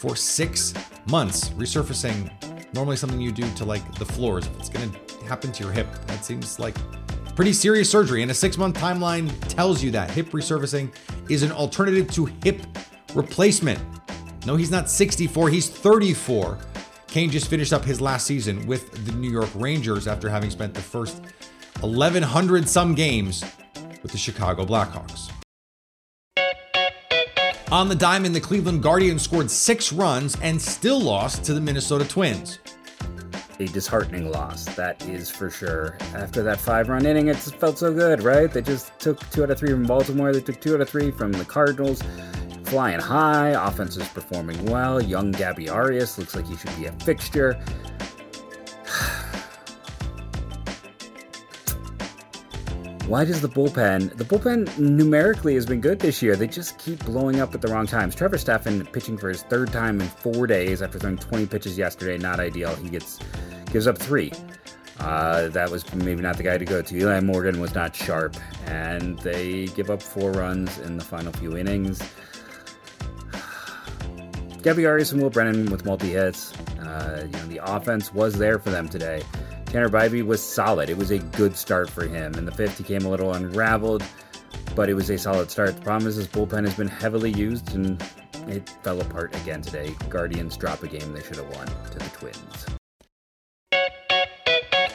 for 0.00 0.16
six 0.16 0.72
months. 1.10 1.50
Resurfacing, 1.50 2.72
normally 2.72 2.96
something 2.96 3.20
you 3.20 3.32
do 3.32 3.46
to 3.56 3.66
like 3.66 3.94
the 3.96 4.06
floors. 4.06 4.46
If 4.46 4.58
it's 4.58 4.70
going 4.70 4.90
to 4.90 5.24
happen 5.26 5.52
to 5.52 5.62
your 5.62 5.70
hip, 5.70 5.86
that 6.06 6.24
seems 6.24 6.58
like 6.58 6.76
pretty 7.36 7.52
serious 7.52 7.90
surgery. 7.90 8.22
And 8.22 8.30
a 8.30 8.34
six 8.34 8.56
month 8.56 8.78
timeline 8.78 9.30
tells 9.48 9.82
you 9.82 9.90
that 9.90 10.10
hip 10.10 10.30
resurfacing 10.30 10.94
is 11.28 11.42
an 11.42 11.52
alternative 11.52 12.10
to 12.12 12.24
hip 12.42 12.62
replacement. 13.14 13.78
No, 14.46 14.56
he's 14.56 14.70
not 14.70 14.88
64, 14.88 15.50
he's 15.50 15.68
34. 15.68 16.58
Kane 17.06 17.30
just 17.30 17.48
finished 17.48 17.72
up 17.72 17.84
his 17.84 18.00
last 18.00 18.26
season 18.26 18.66
with 18.66 19.04
the 19.04 19.12
New 19.12 19.30
York 19.30 19.50
Rangers 19.54 20.06
after 20.06 20.28
having 20.28 20.50
spent 20.50 20.74
the 20.74 20.80
first 20.80 21.20
1,100 21.80 22.68
some 22.68 22.94
games 22.94 23.44
with 24.02 24.12
the 24.12 24.18
Chicago 24.18 24.64
Blackhawks. 24.64 25.30
On 27.72 27.88
the 27.88 27.94
diamond, 27.94 28.34
the 28.34 28.40
Cleveland 28.40 28.82
Guardians 28.82 29.22
scored 29.22 29.50
six 29.50 29.92
runs 29.92 30.36
and 30.40 30.60
still 30.60 31.00
lost 31.00 31.44
to 31.44 31.54
the 31.54 31.60
Minnesota 31.60 32.04
Twins. 32.04 32.58
A 33.60 33.66
disheartening 33.66 34.30
loss, 34.30 34.64
that 34.74 35.06
is 35.06 35.30
for 35.30 35.50
sure. 35.50 35.98
After 36.14 36.42
that 36.42 36.58
five 36.58 36.88
run 36.88 37.06
inning, 37.06 37.28
it 37.28 37.36
felt 37.36 37.78
so 37.78 37.92
good, 37.92 38.22
right? 38.22 38.50
They 38.50 38.62
just 38.62 38.98
took 38.98 39.20
two 39.30 39.44
out 39.44 39.50
of 39.50 39.58
three 39.58 39.70
from 39.70 39.84
Baltimore, 39.84 40.32
they 40.32 40.40
took 40.40 40.60
two 40.60 40.74
out 40.74 40.80
of 40.80 40.88
three 40.88 41.10
from 41.10 41.30
the 41.30 41.44
Cardinals. 41.44 42.02
Flying 42.70 43.00
high, 43.00 43.48
offense 43.48 43.96
is 43.96 44.06
performing 44.10 44.64
well. 44.66 45.02
Young 45.02 45.32
Gabby 45.32 45.68
Arias 45.68 46.16
looks 46.18 46.36
like 46.36 46.46
he 46.46 46.56
should 46.56 46.70
be 46.76 46.86
a 46.86 46.92
fixture. 46.92 47.54
Why 53.08 53.24
does 53.24 53.40
the 53.40 53.48
bullpen? 53.48 54.16
The 54.16 54.22
bullpen 54.22 54.78
numerically 54.78 55.54
has 55.54 55.66
been 55.66 55.80
good 55.80 55.98
this 55.98 56.22
year. 56.22 56.36
They 56.36 56.46
just 56.46 56.78
keep 56.78 57.04
blowing 57.04 57.40
up 57.40 57.52
at 57.56 57.60
the 57.60 57.66
wrong 57.66 57.88
times. 57.88 58.14
Trevor 58.14 58.38
Stephan 58.38 58.86
pitching 58.86 59.18
for 59.18 59.28
his 59.30 59.42
third 59.42 59.72
time 59.72 60.00
in 60.00 60.06
four 60.06 60.46
days 60.46 60.80
after 60.80 61.00
throwing 61.00 61.18
20 61.18 61.46
pitches 61.46 61.76
yesterday. 61.76 62.18
Not 62.18 62.38
ideal. 62.38 62.76
He 62.76 62.88
gets 62.88 63.18
gives 63.72 63.88
up 63.88 63.98
three. 63.98 64.30
Uh, 65.00 65.48
that 65.48 65.68
was 65.68 65.92
maybe 65.96 66.22
not 66.22 66.36
the 66.36 66.44
guy 66.44 66.56
to 66.56 66.64
go 66.64 66.82
to. 66.82 66.96
Eli 66.96 67.18
Morgan 67.18 67.58
was 67.58 67.74
not 67.74 67.96
sharp, 67.96 68.36
and 68.66 69.18
they 69.20 69.66
give 69.66 69.90
up 69.90 70.00
four 70.00 70.30
runs 70.30 70.78
in 70.78 70.98
the 70.98 71.04
final 71.04 71.32
few 71.32 71.56
innings. 71.56 72.00
Gabby 74.62 74.84
Arias 74.84 75.12
and 75.12 75.22
Will 75.22 75.30
Brennan 75.30 75.70
with 75.70 75.84
multi 75.86 76.10
hits. 76.10 76.52
Uh, 76.80 77.22
you 77.24 77.32
know 77.32 77.46
the 77.46 77.60
offense 77.62 78.12
was 78.12 78.34
there 78.34 78.58
for 78.58 78.70
them 78.70 78.88
today. 78.88 79.22
Tanner 79.66 79.88
Bibee 79.88 80.24
was 80.24 80.42
solid. 80.42 80.90
It 80.90 80.98
was 80.98 81.10
a 81.10 81.18
good 81.18 81.56
start 81.56 81.88
for 81.88 82.06
him. 82.06 82.34
In 82.34 82.44
the 82.44 82.52
fifth, 82.52 82.76
he 82.76 82.84
came 82.84 83.04
a 83.06 83.08
little 83.08 83.32
unraveled, 83.32 84.02
but 84.74 84.88
it 84.88 84.94
was 84.94 85.08
a 85.08 85.16
solid 85.16 85.50
start. 85.50 85.76
The 85.76 85.82
problem 85.82 86.08
is 86.08 86.16
his 86.16 86.26
bullpen 86.26 86.66
has 86.66 86.74
been 86.74 86.88
heavily 86.88 87.30
used, 87.30 87.74
and 87.74 88.02
it 88.48 88.68
fell 88.82 89.00
apart 89.00 89.34
again 89.36 89.62
today. 89.62 89.94
Guardians 90.08 90.56
drop 90.56 90.82
a 90.82 90.88
game 90.88 91.12
they 91.12 91.22
should 91.22 91.36
have 91.36 91.54
won 91.56 91.66
to 91.66 91.98
the 91.98 92.10
Twins. 92.10 92.66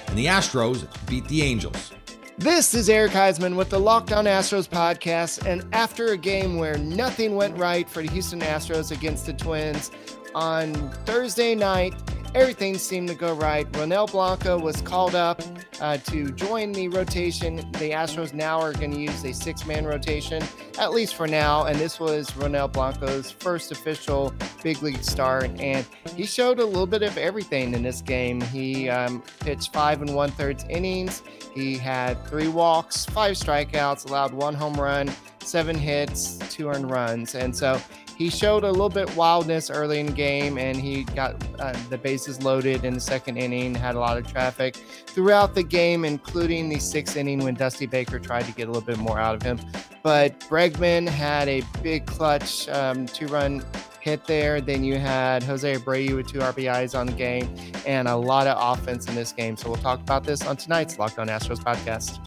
And 0.08 0.18
the 0.18 0.26
Astros 0.26 0.88
beat 1.08 1.28
the 1.28 1.42
Angels. 1.42 1.92
This 2.38 2.74
is 2.74 2.90
Eric 2.90 3.14
Heisman 3.14 3.56
with 3.56 3.70
the 3.70 3.80
Locked 3.80 4.12
On 4.12 4.26
Astros 4.26 4.68
podcast. 4.68 5.46
And 5.46 5.66
after 5.74 6.08
a 6.08 6.18
game 6.18 6.58
where 6.58 6.78
nothing 6.78 7.38
went 7.38 7.58
right 7.58 7.90
for 7.90 8.02
the 8.02 8.10
Houston 8.12 8.42
Astros 8.42 8.92
against 8.92 9.26
the 9.26 9.32
Twins 9.32 9.90
on 10.34 10.74
Thursday 11.06 11.56
night, 11.56 11.94
everything 12.36 12.78
seemed 12.78 13.08
to 13.08 13.16
go 13.16 13.34
right. 13.34 13.72
Ronel 13.72 14.12
Blanco 14.12 14.60
was 14.60 14.82
called 14.82 15.16
up 15.16 15.42
uh, 15.80 15.98
to 15.98 16.30
join 16.32 16.74
the 16.74 16.90
rotation. 16.90 17.56
The 17.56 17.92
Astros 17.92 18.34
now 18.34 18.60
are 18.60 18.74
going 18.74 18.92
to 18.92 19.00
use 19.00 19.24
a 19.24 19.34
six 19.34 19.66
man 19.66 19.86
rotation, 19.86 20.44
at 20.78 20.92
least 20.92 21.16
for 21.16 21.28
now. 21.28 21.64
And 21.64 21.80
this 21.80 21.98
was 21.98 22.30
Ronel 22.32 22.72
Blanco's 22.72 23.32
first 23.32 23.72
official 23.72 24.34
big 24.62 24.84
league 24.84 25.02
start. 25.02 25.50
And 25.62 25.86
he 26.14 26.26
showed 26.26 26.60
a 26.60 26.66
little 26.66 26.86
bit 26.86 27.04
of 27.04 27.18
everything 27.18 27.74
in 27.74 27.84
this 27.84 28.02
game. 28.02 28.42
He 28.42 28.90
um, 28.90 29.24
pitched 29.40 29.72
five 29.72 30.02
and 30.02 30.14
one 30.14 30.32
thirds 30.32 30.66
innings. 30.70 31.24
He 31.54 31.78
had 31.78 32.22
three 32.28 32.50
walks, 32.50 33.06
five 33.06 33.36
strikeouts, 33.36 34.10
allowed 34.10 34.34
one 34.34 34.56
home 34.56 34.74
run, 34.74 35.10
seven 35.40 35.78
hits, 35.78 36.38
two 36.50 36.68
earned 36.68 36.92
runs. 36.92 37.34
And 37.34 37.56
so 37.56 37.82
he 38.16 38.30
showed 38.30 38.64
a 38.64 38.72
little 38.72 38.90
bit 38.90 39.14
wildness 39.16 39.70
early 39.70 40.00
in 40.00 40.08
game 40.08 40.58
and 40.58 40.78
he 40.78 41.04
got 41.04 41.36
uh, 41.60 41.74
the 41.90 41.98
bases 41.98 42.42
loaded 42.42 42.86
in 42.86 42.94
the 42.94 43.00
second 43.00 43.38
inning 43.38 43.76
had 43.76 43.96
a 43.96 44.00
lot 44.00 44.18
of 44.18 44.26
traffic 44.28 44.76
throughout 45.08 45.54
the 45.54 45.64
game 45.64 46.06
including 46.06 46.70
the 46.70 46.80
sixth 46.80 47.18
inning 47.18 47.44
when 47.44 47.54
dusty 47.54 47.86
baker 47.86 48.20
tried 48.20 48.46
to 48.46 48.52
get 48.54 48.68
a 48.68 48.72
little 48.72 48.82
bit 48.82 48.98
more 48.98 49.20
out 49.20 49.36
of 49.36 49.42
him. 49.42 49.60
But 50.02 50.40
bregman 50.42 51.08
had 51.08 51.48
a 51.48 51.62
big 51.82 52.06
clutch 52.06 52.70
um, 52.70 53.06
two 53.06 53.28
run 53.28 53.64
hit 54.00 54.26
there. 54.26 54.62
Then 54.62 54.84
you 54.84 54.98
had 54.98 55.44
jose 55.44 55.76
abreu 55.76 56.16
with 56.16 56.28
two 56.28 56.40
rbis 56.40 56.98
on 56.98 57.08
the 57.08 57.14
game 57.14 57.54
and 57.86 58.08
a 58.08 58.16
lot 58.16 58.48
of 58.48 58.58
offense 58.60 59.08
in 59.08 59.16
this 59.16 59.32
game. 59.32 59.58
So 59.58 59.70
we'll 59.70 59.82
talk 59.82 60.00
about 60.00 60.24
this 60.24 60.46
on 60.46 60.58
tonight's 60.58 60.98
locked 61.00 61.20
on 61.20 61.28
astros 61.28 61.60
podcast 61.60 62.25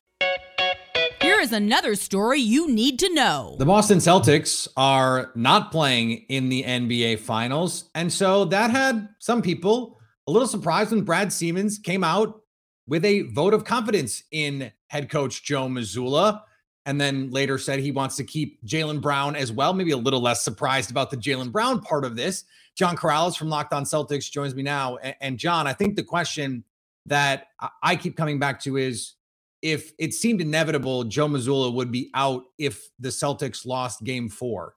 is 1.41 1.53
another 1.53 1.95
story 1.95 2.41
you 2.41 2.69
need 2.69 2.99
to 2.99 3.15
know. 3.15 3.57
The 3.59 3.67
Boston 3.67 3.99
Celtics 3.99 4.67
are 4.77 5.31
not 5.35 5.71
playing 5.71 6.25
in 6.29 6.49
the 6.49 6.65
NBA 6.65 7.21
Finals. 7.21 7.91
And 7.95 8.13
so 8.13 8.45
that 8.47 8.71
had 8.71 9.09
some 9.19 9.43
people 9.43 10.01
a 10.27 10.33
little 10.33 10.49
surprised 10.49 10.91
when 10.91 11.03
Brad 11.03 11.33
Stevens 11.33 11.79
came 11.79 12.03
out 12.03 12.43
with 12.87 13.05
a 13.05 13.23
vote 13.23 13.55
of 13.55 13.65
confidence 13.65 14.23
in 14.31 14.73
head 14.89 15.11
coach 15.11 15.45
Joe 15.45 15.69
Mazzulla. 15.69 16.43
And 16.87 17.01
then 17.01 17.31
later 17.31 17.59
said 17.59 17.79
he 17.81 17.93
wants 17.93 18.17
to 18.17 18.25
keep 18.25 18.65
Jaylen 18.65 19.01
Brown 19.01 19.37
as 19.37 19.53
well. 19.53 19.75
Maybe 19.75 19.91
a 19.91 19.97
little 19.97 20.23
less 20.23 20.43
surprised 20.43 20.91
about 20.91 21.11
the 21.11 21.17
Jaylen 21.17 21.53
Brown 21.53 21.81
part 21.81 22.05
of 22.05 22.17
this. 22.17 22.45
John 22.75 22.97
Karalis 22.97 23.37
from 23.37 23.49
Locked 23.49 23.75
On 23.75 23.85
Celtics 23.85 24.31
joins 24.31 24.55
me 24.55 24.63
now. 24.63 24.97
And 25.21 25.39
John, 25.39 25.67
I 25.67 25.73
think 25.73 25.97
the 25.97 26.03
question 26.03 26.65
that 27.07 27.49
I 27.83 27.97
keep 27.97 28.17
coming 28.17 28.39
back 28.39 28.61
to 28.61 28.77
is 28.77 29.15
if 29.63 29.93
it 29.99 30.15
seemed 30.15 30.41
inevitable 30.41 31.05
Joe 31.05 31.29
Mazzulla 31.29 31.73
would 31.73 31.91
be 31.91 32.11
out 32.15 32.45
if 32.59 32.89
the 32.99 33.09
Celtics 33.09 33.67
lost 33.67 34.05
game 34.05 34.29
four 34.29 34.75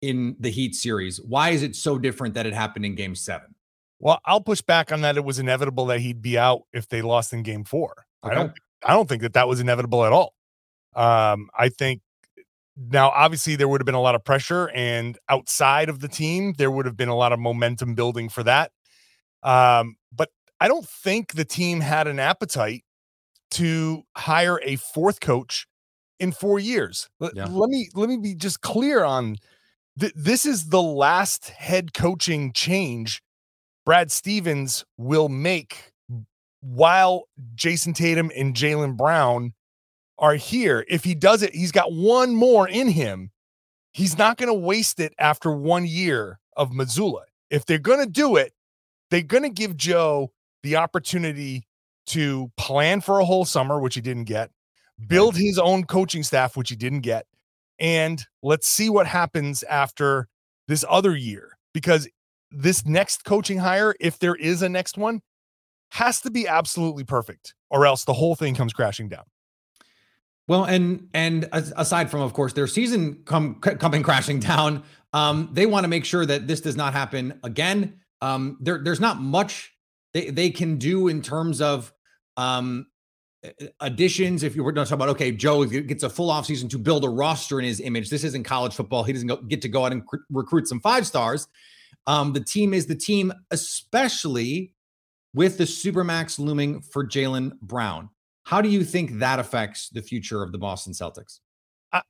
in 0.00 0.36
the 0.38 0.50
Heat 0.50 0.74
series. 0.74 1.20
Why 1.20 1.50
is 1.50 1.62
it 1.62 1.76
so 1.76 1.98
different 1.98 2.34
that 2.34 2.46
it 2.46 2.54
happened 2.54 2.84
in 2.84 2.94
game 2.94 3.14
seven? 3.14 3.54
Well, 4.00 4.20
I'll 4.24 4.40
push 4.40 4.60
back 4.60 4.92
on 4.92 5.00
that. 5.00 5.16
It 5.16 5.24
was 5.24 5.38
inevitable 5.38 5.86
that 5.86 6.00
he'd 6.00 6.22
be 6.22 6.38
out 6.38 6.62
if 6.72 6.88
they 6.88 7.02
lost 7.02 7.32
in 7.32 7.42
game 7.42 7.64
four. 7.64 8.06
Okay. 8.24 8.32
I 8.32 8.34
don't 8.34 8.52
I 8.84 8.92
don't 8.92 9.08
think 9.08 9.22
that 9.22 9.32
that 9.32 9.48
was 9.48 9.60
inevitable 9.60 10.04
at 10.04 10.12
all. 10.12 10.34
Um, 10.94 11.48
I 11.56 11.68
think 11.68 12.00
now 12.76 13.10
obviously 13.10 13.56
there 13.56 13.66
would 13.66 13.80
have 13.80 13.86
been 13.86 13.96
a 13.96 14.00
lot 14.00 14.14
of 14.14 14.24
pressure 14.24 14.70
and 14.72 15.18
outside 15.28 15.88
of 15.88 15.98
the 15.98 16.06
team 16.06 16.54
there 16.58 16.70
would 16.70 16.86
have 16.86 16.96
been 16.96 17.08
a 17.08 17.16
lot 17.16 17.32
of 17.32 17.40
momentum 17.40 17.94
building 17.94 18.28
for 18.28 18.44
that. 18.44 18.70
Um, 19.42 19.96
but 20.12 20.30
I 20.60 20.68
don't 20.68 20.88
think 20.88 21.32
the 21.32 21.44
team 21.44 21.80
had 21.80 22.06
an 22.06 22.18
appetite 22.18 22.84
to 23.52 24.02
hire 24.16 24.60
a 24.62 24.76
fourth 24.76 25.20
coach 25.20 25.66
in 26.20 26.32
four 26.32 26.58
years. 26.58 27.08
Let, 27.20 27.34
yeah. 27.34 27.46
let 27.46 27.70
me 27.70 27.88
let 27.94 28.08
me 28.08 28.16
be 28.16 28.34
just 28.34 28.60
clear 28.60 29.04
on 29.04 29.36
th- 29.98 30.12
this 30.14 30.44
is 30.46 30.68
the 30.68 30.82
last 30.82 31.50
head 31.50 31.94
coaching 31.94 32.52
change 32.52 33.22
Brad 33.84 34.10
Stevens 34.10 34.84
will 34.96 35.28
make 35.28 35.92
while 36.60 37.28
Jayson 37.54 37.94
Tatum 37.94 38.30
and 38.36 38.54
Jaylen 38.54 38.96
Brown 38.96 39.54
are 40.18 40.34
here. 40.34 40.84
If 40.88 41.04
he 41.04 41.14
does 41.14 41.42
it, 41.42 41.54
he's 41.54 41.72
got 41.72 41.92
one 41.92 42.34
more 42.34 42.68
in 42.68 42.88
him. 42.88 43.30
He's 43.92 44.18
not 44.18 44.36
going 44.36 44.48
to 44.48 44.54
waste 44.54 45.00
it 45.00 45.14
after 45.18 45.52
one 45.52 45.86
year 45.86 46.38
of 46.56 46.70
Mazzulla. 46.70 47.22
If 47.50 47.64
they're 47.64 47.78
going 47.78 48.04
to 48.04 48.10
do 48.10 48.36
it, 48.36 48.52
they're 49.10 49.22
going 49.22 49.44
to 49.44 49.48
give 49.48 49.76
Joe 49.76 50.32
the 50.62 50.76
opportunity 50.76 51.67
to 52.08 52.50
plan 52.56 53.00
for 53.00 53.20
a 53.20 53.24
whole 53.24 53.44
summer, 53.44 53.80
which 53.80 53.94
he 53.94 54.00
didn't 54.00 54.24
get, 54.24 54.50
build 55.06 55.36
his 55.36 55.58
own 55.58 55.84
coaching 55.84 56.22
staff, 56.22 56.56
which 56.56 56.70
he 56.70 56.76
didn't 56.76 57.00
get, 57.00 57.26
and 57.78 58.24
let's 58.42 58.66
see 58.66 58.90
what 58.90 59.06
happens 59.06 59.62
after 59.64 60.28
this 60.66 60.84
other 60.88 61.16
year. 61.16 61.58
Because 61.72 62.08
this 62.50 62.84
next 62.86 63.24
coaching 63.24 63.58
hire, 63.58 63.94
if 64.00 64.18
there 64.18 64.34
is 64.34 64.62
a 64.62 64.68
next 64.68 64.98
one, 64.98 65.20
has 65.90 66.20
to 66.22 66.30
be 66.30 66.48
absolutely 66.48 67.04
perfect, 67.04 67.54
or 67.70 67.86
else 67.86 68.04
the 68.04 68.12
whole 68.12 68.34
thing 68.34 68.54
comes 68.54 68.72
crashing 68.72 69.08
down. 69.08 69.24
Well, 70.48 70.64
and 70.64 71.08
and 71.12 71.46
aside 71.52 72.10
from, 72.10 72.22
of 72.22 72.32
course, 72.32 72.54
their 72.54 72.66
season 72.66 73.22
come 73.26 73.56
coming 73.56 74.02
crashing 74.02 74.40
down, 74.40 74.82
um, 75.12 75.50
they 75.52 75.66
want 75.66 75.84
to 75.84 75.88
make 75.88 76.06
sure 76.06 76.24
that 76.24 76.46
this 76.46 76.62
does 76.62 76.76
not 76.76 76.94
happen 76.94 77.38
again. 77.44 78.00
Um, 78.22 78.56
there, 78.60 78.78
there's 78.82 79.00
not 79.00 79.20
much 79.20 79.74
they 80.14 80.30
they 80.30 80.50
can 80.50 80.76
do 80.78 81.08
in 81.08 81.20
terms 81.20 81.60
of 81.60 81.92
um, 82.38 82.86
additions. 83.80 84.42
If 84.42 84.56
you 84.56 84.64
were 84.64 84.72
to 84.72 84.84
talk 84.84 84.92
about, 84.92 85.10
okay, 85.10 85.30
Joe 85.32 85.64
gets 85.66 86.02
a 86.02 86.08
full 86.08 86.30
offseason 86.30 86.70
to 86.70 86.78
build 86.78 87.04
a 87.04 87.08
roster 87.08 87.58
in 87.58 87.66
his 87.66 87.80
image. 87.80 88.08
This 88.08 88.24
isn't 88.24 88.44
college 88.44 88.74
football. 88.74 89.04
He 89.04 89.12
doesn't 89.12 89.48
get 89.48 89.60
to 89.62 89.68
go 89.68 89.84
out 89.84 89.92
and 89.92 90.06
cr- 90.06 90.16
recruit 90.30 90.66
some 90.66 90.80
five 90.80 91.06
stars. 91.06 91.48
Um, 92.06 92.32
the 92.32 92.40
team 92.40 92.72
is 92.72 92.86
the 92.86 92.96
team, 92.96 93.32
especially 93.50 94.72
with 95.34 95.58
the 95.58 95.64
supermax 95.64 96.38
looming 96.38 96.80
for 96.80 97.06
Jaylen 97.06 97.58
Brown. 97.60 98.08
How 98.44 98.62
do 98.62 98.68
you 98.70 98.82
think 98.82 99.18
that 99.18 99.38
affects 99.38 99.90
the 99.90 100.00
future 100.00 100.42
of 100.42 100.52
the 100.52 100.58
Boston 100.58 100.94
Celtics? 100.94 101.40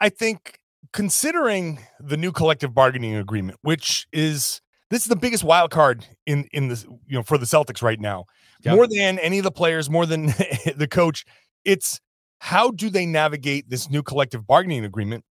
I 0.01 0.09
think 0.09 0.61
considering 0.93 1.81
the 2.01 2.17
new 2.17 2.33
collective 2.33 2.75
bargaining 2.75 3.17
agreement, 3.17 3.59
which 3.63 4.07
is 4.13 4.61
this 4.91 5.03
is 5.03 5.09
the 5.09 5.17
biggest 5.17 5.45
wild 5.45 5.71
card 5.71 6.07
in 6.27 6.49
in 6.53 6.69
the 6.69 6.85
you 7.07 7.17
know 7.17 7.23
for 7.23 7.39
the 7.39 7.47
Celtics 7.47 7.83
right 7.83 8.01
now. 8.01 8.25
Yep. 8.63 8.75
More 8.75 8.87
than 8.87 9.19
any 9.19 9.39
of 9.39 9.45
the 9.45 9.51
players, 9.51 9.89
more 9.89 10.07
than 10.07 10.27
the 10.77 10.89
coach, 10.91 11.25
it's 11.65 12.01
how 12.41 12.71
do 12.71 12.91
they 12.91 13.07
navigate 13.07 13.69
this 13.69 13.91
new 13.91 14.03
collective 14.03 14.47
bargaining 14.47 14.85
agreement, 14.85 15.25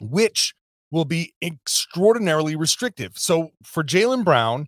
which 0.00 0.54
will 0.90 1.04
be 1.04 1.34
extraordinarily 1.42 2.56
restrictive. 2.56 3.12
So 3.16 3.50
for 3.62 3.84
Jaylen 3.84 4.24
Brown, 4.24 4.66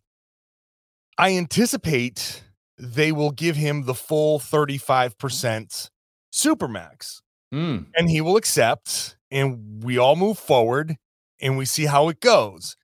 I 1.19 1.37
anticipate 1.37 2.43
they 2.79 3.13
will 3.13 3.31
give 3.31 3.57
him 3.57 3.85
the 3.85 3.95
full 3.95 4.39
35% 4.39 5.91
supermax. 6.33 7.21
Mm. 7.53 7.87
And 7.97 8.09
he 8.09 8.21
will 8.21 8.37
accept, 8.37 9.17
and 9.31 9.85
we 9.85 9.99
all 9.99 10.17
move 10.17 10.39
forward 10.39 10.97
and 11.41 11.59
we 11.59 11.65
see 11.65 11.85
how 11.85 12.09
it 12.09 12.21
goes. 12.21 12.77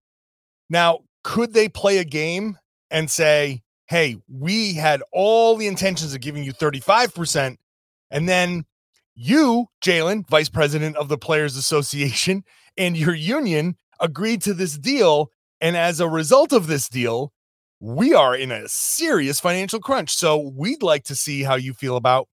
Now, 0.68 1.00
could 1.28 1.52
they 1.52 1.68
play 1.68 1.98
a 1.98 2.04
game 2.04 2.56
and 2.90 3.10
say, 3.10 3.60
hey, 3.86 4.16
we 4.32 4.72
had 4.72 5.02
all 5.12 5.58
the 5.58 5.66
intentions 5.66 6.14
of 6.14 6.22
giving 6.22 6.42
you 6.42 6.54
35%. 6.54 7.58
And 8.10 8.26
then 8.26 8.64
you, 9.14 9.66
Jaylen, 9.84 10.26
vice 10.26 10.48
president 10.48 10.96
of 10.96 11.08
the 11.08 11.18
Players 11.18 11.54
Association, 11.54 12.44
and 12.78 12.96
your 12.96 13.12
union 13.12 13.76
agreed 14.00 14.40
to 14.42 14.54
this 14.54 14.78
deal. 14.78 15.30
And 15.60 15.76
as 15.76 16.00
a 16.00 16.08
result 16.08 16.54
of 16.54 16.66
this 16.66 16.88
deal, 16.88 17.34
we 17.78 18.14
are 18.14 18.34
in 18.34 18.50
a 18.50 18.66
serious 18.66 19.38
financial 19.38 19.80
crunch. 19.80 20.14
So 20.14 20.38
we'd 20.56 20.82
like 20.82 21.04
to 21.04 21.14
see 21.14 21.42
how 21.42 21.56
you 21.56 21.74
feel 21.74 21.96
about 21.96 22.26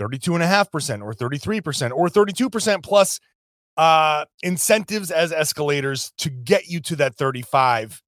32.5% 0.00 1.00
or 1.00 1.14
33% 1.14 1.92
or 1.92 2.08
32% 2.08 2.82
plus 2.82 3.20
uh, 3.76 4.24
incentives 4.42 5.12
as 5.12 5.30
escalators 5.30 6.12
to 6.18 6.28
get 6.28 6.66
you 6.66 6.80
to 6.80 6.96
that 6.96 7.14
35 7.14 8.02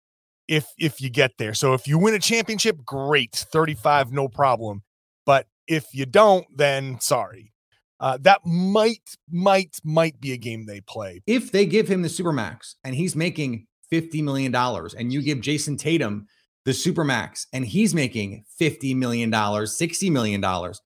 if 0.49 0.67
if 0.79 1.01
you 1.01 1.11
get 1.11 1.33
there. 1.39 1.55
So 1.55 1.75
if 1.75 1.87
you 1.87 1.99
win 1.99 2.15
a 2.15 2.19
championship, 2.19 2.85
great, 2.85 3.33
35 3.33 4.13
no 4.13 4.29
problem. 4.29 4.83
But 5.27 5.47
if 5.67 5.87
you 5.93 6.07
don't, 6.07 6.47
then 6.57 6.99
sorry. 7.01 7.53
Uh, 8.01 8.17
that 8.23 8.41
might 8.47 9.17
might 9.31 9.79
might 9.85 10.21
be 10.21 10.33
a 10.33 10.37
game 10.37 10.67
they 10.67 10.81
play. 10.81 11.21
If 11.27 11.53
they 11.53 11.67
give 11.67 11.89
him 11.89 12.03
the 12.03 12.09
supermax 12.09 12.77
and 12.85 12.95
he's 12.95 13.15
making 13.15 13.67
50 13.91 14.23
million 14.23 14.53
dollars 14.53 14.95
and 14.95 15.13
you 15.13 15.23
give 15.23 15.41
Jayson 15.41 15.77
Tatum 15.77 16.27
the 16.65 16.71
supermax 16.71 17.47
and 17.53 17.65
he's 17.65 17.95
making 17.95 18.45
50 18.59 18.95
million 18.95 19.31
dollars, 19.31 19.77
60 19.77 20.11
million 20.11 20.41
dollars. 20.41 20.81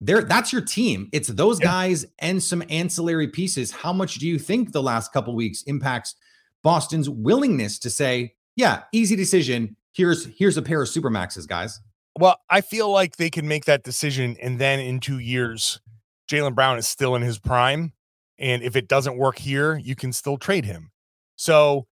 There 0.00 0.22
that's 0.22 0.52
your 0.52 0.62
team. 0.62 1.08
It's 1.12 1.28
those 1.28 1.58
guys 1.58 2.06
and 2.20 2.40
some 2.40 2.62
ancillary 2.68 3.28
pieces. 3.28 3.72
How 3.72 3.92
much 3.92 4.16
do 4.16 4.28
you 4.28 4.38
think 4.38 4.70
the 4.70 4.82
last 4.82 5.12
couple 5.12 5.34
weeks 5.34 5.62
impacts 5.62 6.14
Boston's 6.62 7.08
willingness 7.08 7.78
to 7.80 7.90
say, 7.90 8.34
yeah, 8.58 8.82
easy 8.92 9.14
decision. 9.14 9.76
Here's 9.92 10.26
here's 10.36 10.56
a 10.56 10.62
pair 10.62 10.82
of 10.82 10.88
supermaxes, 10.88 11.46
guys. 11.46 11.80
Well, 12.18 12.40
I 12.50 12.60
feel 12.60 12.90
like 12.90 13.16
they 13.16 13.30
can 13.30 13.46
make 13.46 13.66
that 13.66 13.84
decision, 13.84 14.36
and 14.42 14.58
then 14.58 14.80
in 14.80 14.98
two 14.98 15.20
years, 15.20 15.80
Jaylen 16.28 16.56
Brown 16.56 16.76
is 16.76 16.86
still 16.88 17.14
in 17.14 17.22
his 17.22 17.38
prime. 17.38 17.92
And 18.36 18.62
if 18.62 18.74
it 18.74 18.88
doesn't 18.88 19.16
work 19.16 19.38
here, 19.38 19.76
you 19.76 19.94
can 19.94 20.12
still 20.12 20.36
trade 20.36 20.64
him. 20.64 20.90
So 21.36 21.86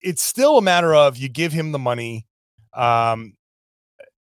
it's 0.00 0.22
still 0.22 0.56
a 0.56 0.62
matter 0.62 0.94
of 0.94 1.18
you 1.18 1.28
give 1.28 1.52
him 1.52 1.72
the 1.72 1.78
money. 1.78 2.26
Um, 2.72 3.34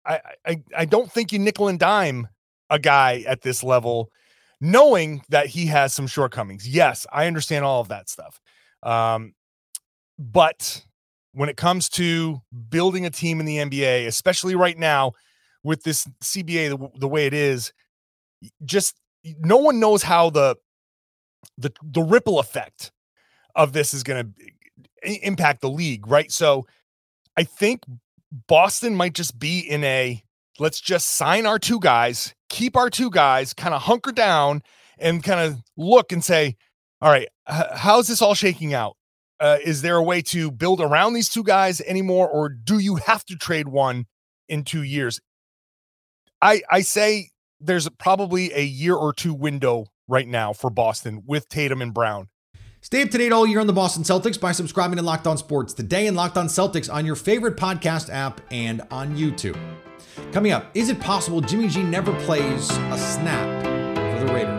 I, 0.06 0.20
I, 0.46 0.64
I 0.76 0.86
don't 0.86 1.12
think 1.12 1.32
you 1.32 1.40
nickel 1.40 1.70
and 1.70 1.80
dime 1.80 2.28
a 2.70 2.80
guy 2.80 3.24
at 3.28 3.42
this 3.42 3.64
level, 3.64 4.12
knowing 4.60 5.24
that 5.30 5.48
he 5.48 5.68
has 5.68 5.94
some 5.94 6.08
shortcomings. 6.08 6.68
Yes, 6.68 7.06
I 7.12 7.28
understand 7.28 7.64
all 7.64 7.80
of 7.80 7.90
that 7.90 8.10
stuff. 8.10 8.42
Um, 8.82 9.34
but 10.18 10.84
when 11.34 11.50
it 11.50 11.58
comes 11.58 11.90
to 11.90 12.42
building 12.70 13.06
a 13.06 13.10
team 13.10 13.40
in 13.40 13.46
the 13.46 13.58
NBA, 13.58 14.08
especially 14.08 14.56
right 14.56 14.78
now 14.78 15.14
with 15.64 15.84
this 15.84 16.08
CBA 16.24 16.70
the, 16.70 17.00
the 17.00 17.08
way 17.08 17.26
it 17.26 17.34
is, 17.34 17.74
just 18.66 18.96
no 19.40 19.58
one 19.58 19.80
knows 19.80 20.04
how 20.04 20.30
the 20.30 20.56
the 21.58 21.72
the 21.84 22.02
ripple 22.02 22.40
effect 22.40 22.92
of 23.56 23.74
this 23.74 23.94
is 23.94 24.04
going 24.04 24.34
to 24.34 25.26
impact 25.26 25.62
the 25.62 25.70
league, 25.70 26.08
right? 26.08 26.32
So 26.32 26.66
I 27.38 27.44
think 27.44 27.84
Boston 28.48 28.96
might 28.96 29.14
just 29.14 29.38
be 29.38 29.60
in 29.60 29.84
a 29.84 30.24
let's 30.60 30.80
just 30.80 31.12
sign 31.12 31.46
our 31.46 31.60
two 31.60 31.80
guys, 31.80 32.34
keep 32.50 32.76
our 32.76 32.90
two 32.90 33.10
guys, 33.10 33.54
kind 33.54 33.74
of 33.74 33.84
hunker 33.84 34.12
down 34.12 34.62
and 35.00 35.24
kind 35.24 35.40
of 35.40 35.62
look 35.78 36.12
and 36.12 36.24
say, 36.24 36.56
all 37.02 37.10
right, 37.10 37.28
how's 37.46 38.08
this 38.08 38.22
all 38.22 38.34
shaking 38.36 38.74
out? 38.74 38.96
Uh, 39.44 39.58
is 39.62 39.82
there 39.82 39.98
a 39.98 40.02
way 40.02 40.22
to 40.22 40.50
build 40.50 40.80
around 40.80 41.12
these 41.12 41.28
two 41.28 41.44
guys 41.44 41.82
anymore, 41.82 42.30
or 42.30 42.48
do 42.48 42.80
you 42.80 42.96
have 42.96 43.26
to 43.26 43.36
trade 43.36 43.68
one 43.68 44.06
in 44.48 44.64
two 44.64 44.84
years? 44.84 45.20
I 46.42 46.62
I 46.72 46.80
say 46.80 47.32
there's 47.60 47.90
probably 48.00 48.54
a 48.54 48.64
year 48.64 48.96
or 48.96 49.12
two 49.12 49.34
window 49.34 49.88
right 50.08 50.30
now 50.30 50.54
for 50.54 50.70
Boston 50.70 51.24
with 51.26 51.50
Tatum 51.50 51.82
and 51.82 51.94
Brown. 51.94 52.30
Stay 52.80 53.02
up 53.02 53.10
to 53.10 53.18
date 53.18 53.34
all 53.34 53.46
year 53.46 53.60
on 53.60 53.68
the 53.68 53.74
Boston 53.74 54.04
Celtics 54.04 54.40
by 54.40 54.54
subscribing 54.54 54.96
to 54.96 55.04
Locked 55.04 55.28
On 55.28 55.38
Sports 55.38 55.74
today 55.74 56.08
and 56.08 56.16
Locked 56.16 56.38
On 56.38 56.48
Celtics 56.48 56.94
on 56.94 57.06
your 57.06 57.16
favorite 57.16 57.58
podcast 57.58 58.10
app 58.10 58.40
and 58.50 58.82
on 58.92 59.18
YouTube. 59.18 59.60
Coming 60.32 60.54
up, 60.54 60.68
is 60.74 60.88
it 60.88 61.02
possible 61.02 61.42
Jimmy 61.42 61.68
G 61.68 61.84
never 61.84 62.14
plays 62.22 62.70
a 62.70 62.98
snap 62.98 63.66
for 63.66 64.26
the 64.26 64.34
Raiders? 64.34 64.53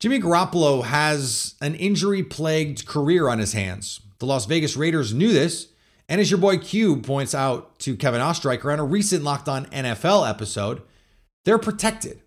Jimmy 0.00 0.20
Garoppolo 0.20 0.84
has 0.84 1.56
an 1.60 1.74
injury 1.74 2.22
plagued 2.22 2.86
career 2.86 3.28
on 3.28 3.40
his 3.40 3.52
hands. 3.52 4.00
The 4.20 4.26
Las 4.26 4.46
Vegas 4.46 4.76
Raiders 4.76 5.12
knew 5.12 5.32
this, 5.32 5.68
and 6.08 6.20
as 6.20 6.30
your 6.30 6.38
boy 6.38 6.58
Q 6.58 6.98
points 6.98 7.34
out 7.34 7.78
to 7.80 7.96
Kevin 7.96 8.20
Ostreicher 8.20 8.72
on 8.72 8.78
a 8.78 8.84
recent 8.84 9.24
Locked 9.24 9.48
On 9.48 9.66
NFL 9.66 10.28
episode, 10.28 10.82
they're 11.44 11.58
protected. 11.58 12.22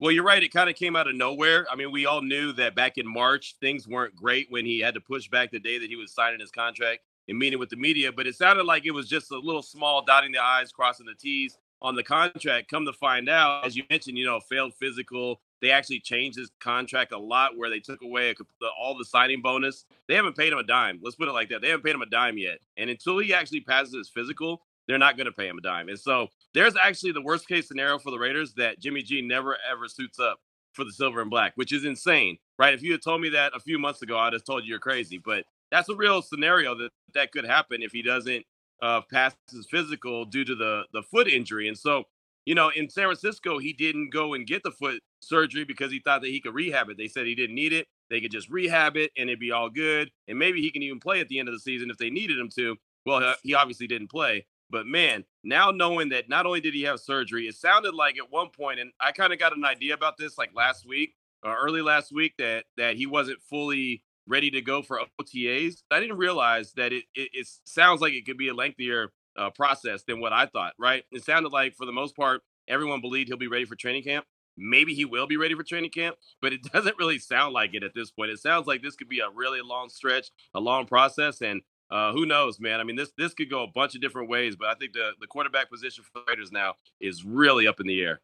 Well, 0.00 0.12
you're 0.12 0.24
right. 0.24 0.42
It 0.42 0.52
kind 0.52 0.70
of 0.70 0.74
came 0.74 0.96
out 0.96 1.06
of 1.06 1.14
nowhere. 1.14 1.66
I 1.70 1.76
mean, 1.76 1.92
we 1.92 2.06
all 2.06 2.22
knew 2.22 2.52
that 2.54 2.74
back 2.74 2.96
in 2.96 3.06
March, 3.06 3.56
things 3.60 3.86
weren't 3.86 4.16
great 4.16 4.46
when 4.50 4.64
he 4.64 4.80
had 4.80 4.94
to 4.94 5.00
push 5.00 5.28
back 5.28 5.50
the 5.50 5.60
day 5.60 5.78
that 5.78 5.90
he 5.90 5.96
was 5.96 6.12
signing 6.12 6.40
his 6.40 6.50
contract 6.50 7.02
and 7.28 7.38
meeting 7.38 7.58
with 7.58 7.68
the 7.68 7.76
media, 7.76 8.10
but 8.10 8.26
it 8.26 8.34
sounded 8.34 8.64
like 8.64 8.86
it 8.86 8.90
was 8.92 9.08
just 9.08 9.30
a 9.30 9.38
little 9.38 9.62
small 9.62 10.02
dotting 10.02 10.32
the 10.32 10.42
I's, 10.42 10.72
crossing 10.72 11.06
the 11.06 11.14
T's 11.14 11.58
on 11.82 11.94
the 11.94 12.02
contract. 12.02 12.70
Come 12.70 12.86
to 12.86 12.92
find 12.94 13.28
out, 13.28 13.66
as 13.66 13.76
you 13.76 13.84
mentioned, 13.90 14.16
you 14.16 14.24
know, 14.24 14.40
failed 14.40 14.74
physical, 14.74 15.40
they 15.62 15.70
actually 15.70 16.00
changed 16.00 16.36
his 16.36 16.50
contract 16.60 17.12
a 17.12 17.18
lot 17.18 17.56
where 17.56 17.70
they 17.70 17.78
took 17.78 18.02
away 18.02 18.30
a, 18.30 18.34
all 18.78 18.98
the 18.98 19.04
signing 19.04 19.40
bonus. 19.40 19.86
They 20.08 20.14
haven't 20.16 20.36
paid 20.36 20.52
him 20.52 20.58
a 20.58 20.64
dime. 20.64 20.98
Let's 21.00 21.16
put 21.16 21.28
it 21.28 21.32
like 21.32 21.48
that. 21.50 21.62
They 21.62 21.68
haven't 21.68 21.84
paid 21.84 21.94
him 21.94 22.02
a 22.02 22.06
dime 22.06 22.36
yet. 22.36 22.58
And 22.76 22.90
until 22.90 23.18
he 23.18 23.32
actually 23.32 23.60
passes 23.60 23.94
his 23.94 24.08
physical, 24.08 24.62
they're 24.88 24.98
not 24.98 25.16
going 25.16 25.26
to 25.26 25.32
pay 25.32 25.46
him 25.46 25.58
a 25.58 25.62
dime. 25.62 25.88
And 25.88 25.98
so 25.98 26.28
there's 26.52 26.74
actually 26.82 27.12
the 27.12 27.22
worst 27.22 27.48
case 27.48 27.68
scenario 27.68 27.98
for 27.98 28.10
the 28.10 28.18
Raiders 28.18 28.52
that 28.54 28.80
Jimmy 28.80 29.02
G 29.02 29.22
never 29.22 29.56
ever 29.70 29.88
suits 29.88 30.18
up 30.18 30.40
for 30.72 30.84
the 30.84 30.92
silver 30.92 31.20
and 31.20 31.30
black, 31.30 31.52
which 31.54 31.72
is 31.72 31.84
insane, 31.84 32.38
right? 32.58 32.74
If 32.74 32.82
you 32.82 32.92
had 32.92 33.02
told 33.02 33.20
me 33.20 33.28
that 33.30 33.52
a 33.54 33.60
few 33.60 33.78
months 33.78 34.02
ago, 34.02 34.18
I'd 34.18 34.32
have 34.32 34.44
told 34.44 34.64
you 34.64 34.70
you're 34.70 34.80
crazy. 34.80 35.18
But 35.18 35.44
that's 35.70 35.88
a 35.88 35.94
real 35.94 36.22
scenario 36.22 36.74
that 36.76 36.90
that 37.14 37.30
could 37.30 37.44
happen 37.44 37.82
if 37.82 37.92
he 37.92 38.02
doesn't 38.02 38.44
uh, 38.82 39.02
pass 39.12 39.34
his 39.50 39.66
physical 39.70 40.24
due 40.24 40.44
to 40.44 40.56
the 40.56 40.82
the 40.92 41.02
foot 41.02 41.28
injury. 41.28 41.68
And 41.68 41.78
so 41.78 42.04
you 42.44 42.54
know, 42.56 42.70
in 42.74 42.90
San 42.90 43.04
Francisco, 43.04 43.58
he 43.58 43.72
didn't 43.72 44.10
go 44.10 44.34
and 44.34 44.46
get 44.46 44.62
the 44.62 44.72
foot 44.72 45.00
surgery 45.22 45.64
because 45.64 45.90
he 45.90 46.00
thought 46.00 46.22
that 46.22 46.30
he 46.30 46.40
could 46.40 46.54
rehab 46.54 46.88
it. 46.90 46.96
They 46.96 47.08
said 47.08 47.26
he 47.26 47.34
didn't 47.34 47.54
need 47.54 47.72
it. 47.72 47.86
They 48.10 48.20
could 48.20 48.30
just 48.30 48.50
rehab 48.50 48.96
it 48.96 49.10
and 49.16 49.28
it'd 49.28 49.40
be 49.40 49.52
all 49.52 49.70
good. 49.70 50.10
And 50.28 50.38
maybe 50.38 50.60
he 50.60 50.70
can 50.70 50.82
even 50.82 51.00
play 51.00 51.20
at 51.20 51.28
the 51.28 51.38
end 51.38 51.48
of 51.48 51.54
the 51.54 51.60
season 51.60 51.90
if 51.90 51.98
they 51.98 52.10
needed 52.10 52.38
him 52.38 52.50
to. 52.56 52.76
Well, 53.06 53.34
he 53.42 53.54
obviously 53.54 53.86
didn't 53.86 54.10
play. 54.10 54.46
But 54.70 54.86
man, 54.86 55.24
now 55.44 55.70
knowing 55.70 56.08
that 56.10 56.28
not 56.28 56.46
only 56.46 56.60
did 56.60 56.74
he 56.74 56.82
have 56.82 57.00
surgery, 57.00 57.46
it 57.46 57.56
sounded 57.56 57.94
like 57.94 58.16
at 58.16 58.30
one 58.30 58.48
point, 58.48 58.80
and 58.80 58.90
I 59.00 59.12
kind 59.12 59.32
of 59.32 59.38
got 59.38 59.56
an 59.56 59.64
idea 59.64 59.94
about 59.94 60.16
this 60.16 60.38
like 60.38 60.50
last 60.54 60.86
week 60.86 61.14
or 61.42 61.54
early 61.56 61.82
last 61.82 62.12
week 62.12 62.34
that 62.38 62.64
that 62.76 62.96
he 62.96 63.06
wasn't 63.06 63.42
fully 63.42 64.02
ready 64.26 64.50
to 64.50 64.60
go 64.60 64.82
for 64.82 65.00
OTAs. 65.20 65.82
I 65.90 66.00
didn't 66.00 66.16
realize 66.16 66.72
that 66.74 66.92
it, 66.92 67.04
it, 67.14 67.30
it 67.32 67.48
sounds 67.64 68.00
like 68.00 68.12
it 68.14 68.24
could 68.24 68.38
be 68.38 68.48
a 68.48 68.54
lengthier 68.54 69.12
uh, 69.36 69.50
process 69.50 70.04
than 70.04 70.20
what 70.20 70.32
I 70.32 70.46
thought, 70.46 70.74
right? 70.78 71.04
It 71.10 71.24
sounded 71.24 71.52
like, 71.52 71.74
for 71.74 71.86
the 71.86 71.92
most 71.92 72.16
part, 72.16 72.42
everyone 72.68 73.00
believed 73.00 73.28
he'll 73.28 73.36
be 73.36 73.48
ready 73.48 73.64
for 73.64 73.74
training 73.74 74.04
camp. 74.04 74.24
Maybe 74.56 74.94
he 74.94 75.04
will 75.04 75.26
be 75.26 75.36
ready 75.36 75.54
for 75.54 75.62
training 75.62 75.90
camp, 75.90 76.16
but 76.40 76.52
it 76.52 76.62
doesn't 76.72 76.98
really 76.98 77.18
sound 77.18 77.54
like 77.54 77.74
it 77.74 77.82
at 77.82 77.94
this 77.94 78.10
point. 78.10 78.30
It 78.30 78.38
sounds 78.38 78.66
like 78.66 78.82
this 78.82 78.96
could 78.96 79.08
be 79.08 79.20
a 79.20 79.30
really 79.34 79.60
long 79.62 79.88
stretch, 79.88 80.30
a 80.54 80.60
long 80.60 80.86
process, 80.86 81.40
and 81.40 81.62
uh, 81.90 82.12
who 82.12 82.24
knows, 82.24 82.58
man? 82.58 82.80
I 82.80 82.84
mean, 82.84 82.96
this 82.96 83.12
this 83.18 83.34
could 83.34 83.50
go 83.50 83.64
a 83.64 83.66
bunch 83.66 83.94
of 83.94 84.00
different 84.00 84.30
ways, 84.30 84.56
but 84.56 84.68
I 84.68 84.74
think 84.74 84.94
the 84.94 85.10
the 85.20 85.26
quarterback 85.26 85.70
position 85.70 86.04
for 86.04 86.20
the 86.20 86.24
Raiders 86.26 86.50
now 86.50 86.74
is 87.00 87.24
really 87.24 87.66
up 87.66 87.80
in 87.80 87.86
the 87.86 88.00
air. 88.00 88.20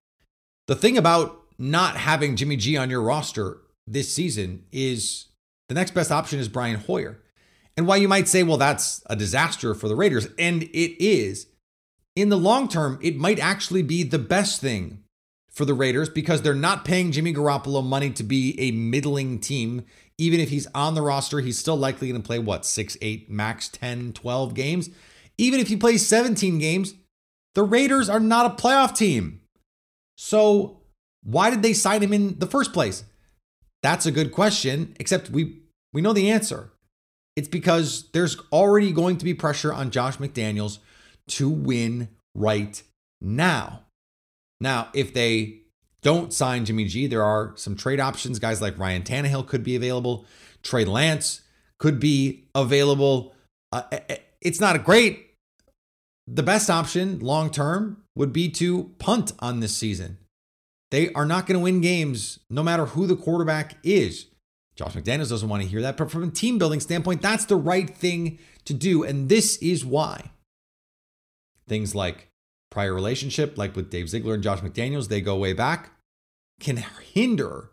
The 0.67 0.75
thing 0.75 0.97
about 0.97 1.43
not 1.59 1.97
having 1.97 2.37
Jimmy 2.37 2.57
G 2.57 2.77
on 2.77 2.89
your 2.89 3.03
roster 3.03 3.59
this 3.87 4.13
season 4.15 4.65
is 4.73 5.27
the 5.69 5.75
next 5.75 5.93
best 5.93 6.11
option 6.11 6.39
is 6.39 6.49
Brian 6.49 6.79
Hoyer. 6.79 7.21
And 7.77 7.87
while 7.87 7.99
you 7.99 8.09
might 8.09 8.27
say, 8.27 8.43
well, 8.43 8.57
that's 8.57 9.03
a 9.07 9.15
disaster 9.15 9.75
for 9.75 9.89
the 9.89 9.95
Raiders, 9.95 10.27
and 10.39 10.65
it 10.65 11.03
is, 11.03 11.47
in 12.17 12.29
the 12.29 12.37
long 12.37 12.69
term, 12.69 12.99
it 13.01 13.17
might 13.17 13.39
actually 13.39 13.83
be 13.83 14.03
the 14.03 14.19
best 14.19 14.61
thing 14.61 15.05
for 15.59 15.65
the 15.65 15.75
Raiders 15.75 16.09
because 16.09 16.41
they're 16.41 16.55
not 16.55 16.85
paying 16.85 17.11
Jimmy 17.11 17.35
Garoppolo 17.35 17.85
money 17.85 18.11
to 18.11 18.23
be 18.23 18.59
a 18.61 18.71
middling 18.71 19.41
team. 19.41 19.85
Even 20.17 20.39
if 20.39 20.51
he's 20.51 20.69
on 20.69 20.95
the 20.95 21.03
roster, 21.03 21.41
he's 21.41 21.59
still 21.59 21.77
likely 21.77 22.09
going 22.09 22.23
to 22.23 22.27
play 22.27 22.39
what, 22.39 22.65
six, 22.65 22.97
eight, 23.03 23.29
max 23.29 23.69
10, 23.69 24.13
12 24.13 24.55
games. 24.55 24.89
Even 25.37 25.59
if 25.59 25.67
he 25.67 25.77
plays 25.77 26.07
17 26.07 26.59
games, 26.59 26.95
the 27.57 27.65
Raiders 27.65 28.09
are 28.09 28.21
not 28.21 28.47
a 28.47 28.63
playoff 28.63 28.97
team. 28.97 29.41
So 30.17 30.83
why 31.25 31.51
did 31.51 31.63
they 31.63 31.73
sign 31.73 32.05
him 32.05 32.13
in 32.13 32.39
the 32.39 32.47
first 32.47 32.73
place? 32.73 33.03
That's 33.83 34.07
a 34.07 34.13
good 34.13 34.31
question, 34.31 34.95
except 35.01 35.29
we 35.29 35.63
we 35.93 36.01
know 36.01 36.13
the 36.13 36.31
answer. 36.31 36.71
It's 37.35 37.49
because 37.49 38.11
there's 38.13 38.37
already 38.53 38.93
going 38.93 39.17
to 39.19 39.25
be 39.25 39.35
pressure 39.35 39.73
on 39.73 39.91
Josh 39.91 40.19
McDaniels 40.19 40.79
to 41.29 41.49
win 41.49 42.11
right 42.35 42.81
now. 43.21 43.83
Now, 44.61 44.89
if 44.93 45.15
they 45.15 45.61
don't 46.03 46.33
sign 46.33 46.65
Jimmy 46.65 46.85
G, 46.85 47.07
there 47.07 47.25
are 47.25 47.53
some 47.57 47.77
trade 47.77 48.01
options. 48.01 48.39
Guys 48.39 48.61
like 48.61 48.79
Ryan 48.79 49.03
Tannehill 49.03 49.47
could 49.47 49.63
be 49.63 49.77
available. 49.77 50.27
Trey 50.63 50.85
Lance 50.85 51.43
could 51.79 52.01
be 52.01 52.49
available. 52.55 53.35
Uh, 53.73 53.83
it's 54.41 54.61
not 54.61 54.77
a 54.77 54.81
great. 54.81 55.35
The 56.27 56.43
best 56.43 56.69
option 56.69 57.21
long 57.21 57.51
term 57.51 58.03
would 58.15 58.33
be 58.33 58.49
to 58.51 58.95
punt 58.99 59.33
on 59.39 59.61
this 59.61 59.77
season. 59.77 60.19
They 60.91 61.13
are 61.13 61.27
not 61.27 61.47
going 61.47 61.59
to 61.59 61.63
win 61.63 61.81
games 61.81 62.39
no 62.49 62.63
matter 62.63 62.87
who 62.87 63.07
the 63.07 63.17
quarterback 63.17 63.77
is. 63.83 64.27
Josh 64.75 64.95
McDaniels 64.95 65.31
doesn't 65.31 65.49
want 65.49 65.63
to 65.63 65.69
hear 65.69 65.83
that, 65.83 65.97
but 65.97 66.11
from 66.11 66.23
a 66.23 66.31
team 66.31 66.57
building 66.57 66.81
standpoint, 66.81 67.21
that's 67.21 67.45
the 67.45 67.57
right 67.57 67.91
thing 67.91 68.39
to 68.65 68.73
do. 68.73 69.03
And 69.03 69.29
this 69.29 69.57
is 69.57 69.85
why 69.85 70.31
things 71.67 71.95
like 71.95 72.29
prior 72.71 72.95
relationship, 72.95 73.57
like 73.57 73.75
with 73.75 73.91
Dave 73.91 74.09
Ziegler 74.09 74.35
and 74.35 74.43
Josh 74.43 74.61
McDaniels, 74.61 75.09
they 75.09 75.21
go 75.21 75.37
way 75.37 75.53
back, 75.53 75.93
can 76.61 76.77
hinder 77.15 77.71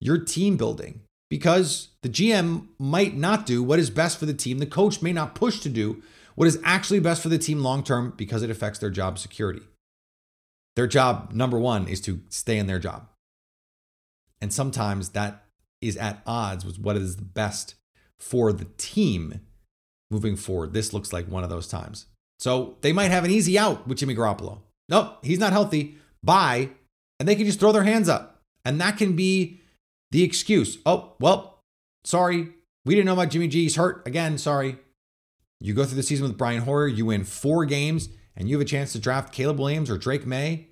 your 0.00 0.18
team 0.18 0.56
building 0.56 1.00
because 1.28 1.88
the 2.02 2.08
GM 2.08 2.68
might 2.78 3.16
not 3.16 3.46
do 3.46 3.62
what 3.62 3.78
is 3.78 3.90
best 3.90 4.18
for 4.18 4.26
the 4.26 4.34
team. 4.34 4.58
The 4.58 4.66
coach 4.66 5.02
may 5.02 5.12
not 5.12 5.34
push 5.34 5.60
to 5.60 5.68
do 5.68 6.02
what 6.34 6.48
is 6.48 6.60
actually 6.62 7.00
best 7.00 7.22
for 7.22 7.28
the 7.28 7.38
team 7.38 7.60
long 7.60 7.82
term 7.82 8.12
because 8.16 8.42
it 8.42 8.50
affects 8.50 8.78
their 8.78 8.90
job 8.90 9.18
security. 9.18 9.62
Their 10.76 10.86
job, 10.86 11.32
number 11.32 11.58
one, 11.58 11.88
is 11.88 12.00
to 12.02 12.20
stay 12.28 12.58
in 12.58 12.66
their 12.66 12.78
job. 12.78 13.08
And 14.40 14.52
sometimes 14.52 15.10
that 15.10 15.44
is 15.80 15.96
at 15.96 16.22
odds 16.26 16.64
with 16.64 16.78
what 16.78 16.96
is 16.96 17.16
the 17.16 17.22
best 17.22 17.74
for 18.18 18.52
the 18.52 18.66
team 18.76 19.40
moving 20.10 20.36
forward. 20.36 20.72
This 20.72 20.92
looks 20.92 21.12
like 21.12 21.26
one 21.26 21.42
of 21.42 21.50
those 21.50 21.66
times. 21.66 22.06
So 22.38 22.76
they 22.82 22.92
might 22.92 23.10
have 23.10 23.24
an 23.24 23.30
easy 23.30 23.58
out 23.58 23.86
with 23.86 23.98
Jimmy 23.98 24.14
Garoppolo. 24.14 24.60
Nope, 24.88 25.18
he's 25.22 25.38
not 25.38 25.52
healthy. 25.52 25.96
Bye. 26.22 26.70
And 27.18 27.28
they 27.28 27.34
can 27.34 27.46
just 27.46 27.60
throw 27.60 27.72
their 27.72 27.84
hands 27.84 28.08
up. 28.08 28.42
And 28.64 28.80
that 28.80 28.98
can 28.98 29.16
be 29.16 29.60
the 30.10 30.22
excuse. 30.22 30.78
Oh, 30.84 31.14
well, 31.20 31.62
sorry. 32.04 32.48
We 32.84 32.94
didn't 32.94 33.06
know 33.06 33.14
about 33.14 33.30
Jimmy 33.30 33.48
G. 33.48 33.62
He's 33.62 33.76
hurt. 33.76 34.06
Again, 34.06 34.38
sorry. 34.38 34.78
You 35.60 35.72
go 35.72 35.84
through 35.84 35.96
the 35.96 36.02
season 36.02 36.26
with 36.26 36.36
Brian 36.36 36.62
Hoyer, 36.62 36.86
you 36.86 37.06
win 37.06 37.24
four 37.24 37.64
games, 37.64 38.10
and 38.36 38.48
you 38.48 38.56
have 38.56 38.66
a 38.66 38.68
chance 38.68 38.92
to 38.92 38.98
draft 38.98 39.32
Caleb 39.32 39.58
Williams 39.58 39.88
or 39.88 39.96
Drake 39.96 40.26
Maye. 40.26 40.68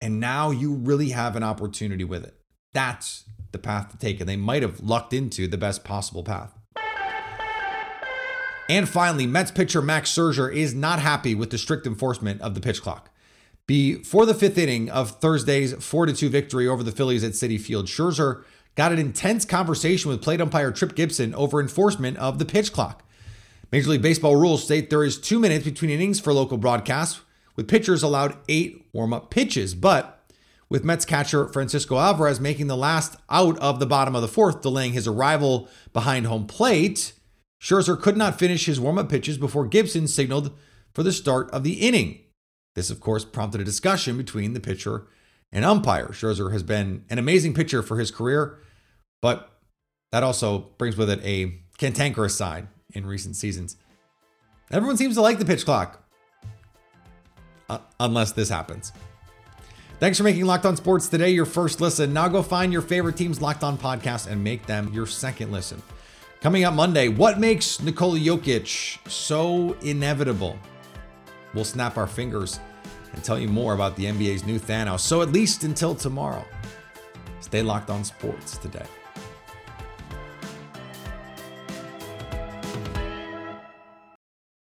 And 0.00 0.18
now 0.18 0.50
you 0.50 0.74
really 0.74 1.10
have 1.10 1.36
an 1.36 1.42
opportunity 1.42 2.04
with 2.04 2.24
it. 2.24 2.34
That's 2.72 3.24
the 3.52 3.58
path 3.58 3.90
to 3.90 3.96
take. 3.96 4.20
And 4.20 4.28
they 4.28 4.36
might 4.36 4.62
have 4.62 4.80
lucked 4.80 5.12
into 5.12 5.46
the 5.46 5.56
best 5.56 5.84
possible 5.84 6.24
path. 6.24 6.57
And 8.68 8.88
finally, 8.88 9.26
Mets 9.26 9.50
pitcher 9.50 9.80
Max 9.80 10.12
Scherzer 10.12 10.52
is 10.52 10.74
not 10.74 10.98
happy 10.98 11.34
with 11.34 11.50
the 11.50 11.58
strict 11.58 11.86
enforcement 11.86 12.40
of 12.42 12.54
the 12.54 12.60
pitch 12.60 12.82
clock. 12.82 13.10
Before 13.66 14.26
the 14.26 14.34
fifth 14.34 14.58
inning 14.58 14.90
of 14.90 15.20
Thursday's 15.20 15.72
4 15.72 16.06
2 16.06 16.28
victory 16.28 16.66
over 16.66 16.82
the 16.82 16.92
Phillies 16.92 17.24
at 17.24 17.32
Citi 17.32 17.60
Field, 17.60 17.86
Scherzer 17.86 18.44
got 18.74 18.92
an 18.92 18.98
intense 18.98 19.44
conversation 19.44 20.10
with 20.10 20.22
plate 20.22 20.40
umpire 20.40 20.70
Tripp 20.70 20.94
Gibson 20.94 21.34
over 21.34 21.60
enforcement 21.60 22.16
of 22.18 22.38
the 22.38 22.44
pitch 22.44 22.72
clock. 22.72 23.02
Major 23.72 23.90
League 23.90 24.02
Baseball 24.02 24.36
rules 24.36 24.64
state 24.64 24.88
there 24.88 25.04
is 25.04 25.18
two 25.18 25.38
minutes 25.38 25.64
between 25.64 25.90
innings 25.90 26.20
for 26.20 26.32
local 26.32 26.56
broadcasts, 26.56 27.20
with 27.56 27.68
pitchers 27.68 28.02
allowed 28.02 28.36
eight 28.48 28.86
warm 28.92 29.12
up 29.12 29.30
pitches. 29.30 29.74
But 29.74 30.18
with 30.70 30.84
Mets 30.84 31.04
catcher 31.04 31.48
Francisco 31.48 31.98
Alvarez 31.98 32.40
making 32.40 32.68
the 32.68 32.76
last 32.76 33.16
out 33.28 33.58
of 33.58 33.80
the 33.80 33.86
bottom 33.86 34.14
of 34.14 34.22
the 34.22 34.28
fourth, 34.28 34.62
delaying 34.62 34.92
his 34.92 35.06
arrival 35.06 35.68
behind 35.92 36.26
home 36.26 36.46
plate, 36.46 37.12
Scherzer 37.60 38.00
could 38.00 38.16
not 38.16 38.38
finish 38.38 38.66
his 38.66 38.80
warm 38.80 38.98
up 38.98 39.08
pitches 39.08 39.38
before 39.38 39.66
Gibson 39.66 40.06
signaled 40.06 40.56
for 40.94 41.02
the 41.02 41.12
start 41.12 41.50
of 41.50 41.64
the 41.64 41.74
inning. 41.74 42.20
This, 42.74 42.90
of 42.90 43.00
course, 43.00 43.24
prompted 43.24 43.60
a 43.60 43.64
discussion 43.64 44.16
between 44.16 44.52
the 44.52 44.60
pitcher 44.60 45.08
and 45.50 45.64
umpire. 45.64 46.08
Scherzer 46.08 46.52
has 46.52 46.62
been 46.62 47.04
an 47.10 47.18
amazing 47.18 47.54
pitcher 47.54 47.82
for 47.82 47.98
his 47.98 48.10
career, 48.10 48.58
but 49.20 49.50
that 50.12 50.22
also 50.22 50.70
brings 50.78 50.96
with 50.96 51.10
it 51.10 51.20
a 51.24 51.60
cantankerous 51.78 52.36
side 52.36 52.68
in 52.94 53.06
recent 53.06 53.36
seasons. 53.36 53.76
Everyone 54.70 54.96
seems 54.96 55.16
to 55.16 55.22
like 55.22 55.38
the 55.38 55.44
pitch 55.44 55.64
clock, 55.64 56.04
uh, 57.68 57.78
unless 57.98 58.32
this 58.32 58.48
happens. 58.48 58.92
Thanks 59.98 60.16
for 60.16 60.24
making 60.24 60.44
Locked 60.44 60.66
On 60.66 60.76
Sports 60.76 61.08
today 61.08 61.30
your 61.30 61.44
first 61.44 61.80
listen. 61.80 62.12
Now 62.12 62.28
go 62.28 62.42
find 62.42 62.72
your 62.72 62.82
favorite 62.82 63.16
team's 63.16 63.42
Locked 63.42 63.64
On 63.64 63.76
podcast 63.76 64.28
and 64.28 64.44
make 64.44 64.64
them 64.66 64.92
your 64.92 65.06
second 65.06 65.50
listen. 65.50 65.82
Coming 66.40 66.62
up 66.62 66.74
Monday, 66.74 67.08
what 67.08 67.40
makes 67.40 67.82
Nikola 67.82 68.16
Jokic 68.16 68.98
so 69.10 69.76
inevitable? 69.82 70.56
We'll 71.52 71.64
snap 71.64 71.96
our 71.96 72.06
fingers 72.06 72.60
and 73.12 73.24
tell 73.24 73.40
you 73.40 73.48
more 73.48 73.74
about 73.74 73.96
the 73.96 74.04
NBA's 74.04 74.46
new 74.46 74.60
Thanos. 74.60 75.00
So 75.00 75.20
at 75.20 75.32
least 75.32 75.64
until 75.64 75.96
tomorrow, 75.96 76.44
stay 77.40 77.62
locked 77.62 77.90
on 77.90 78.04
sports 78.04 78.56
today. 78.56 78.86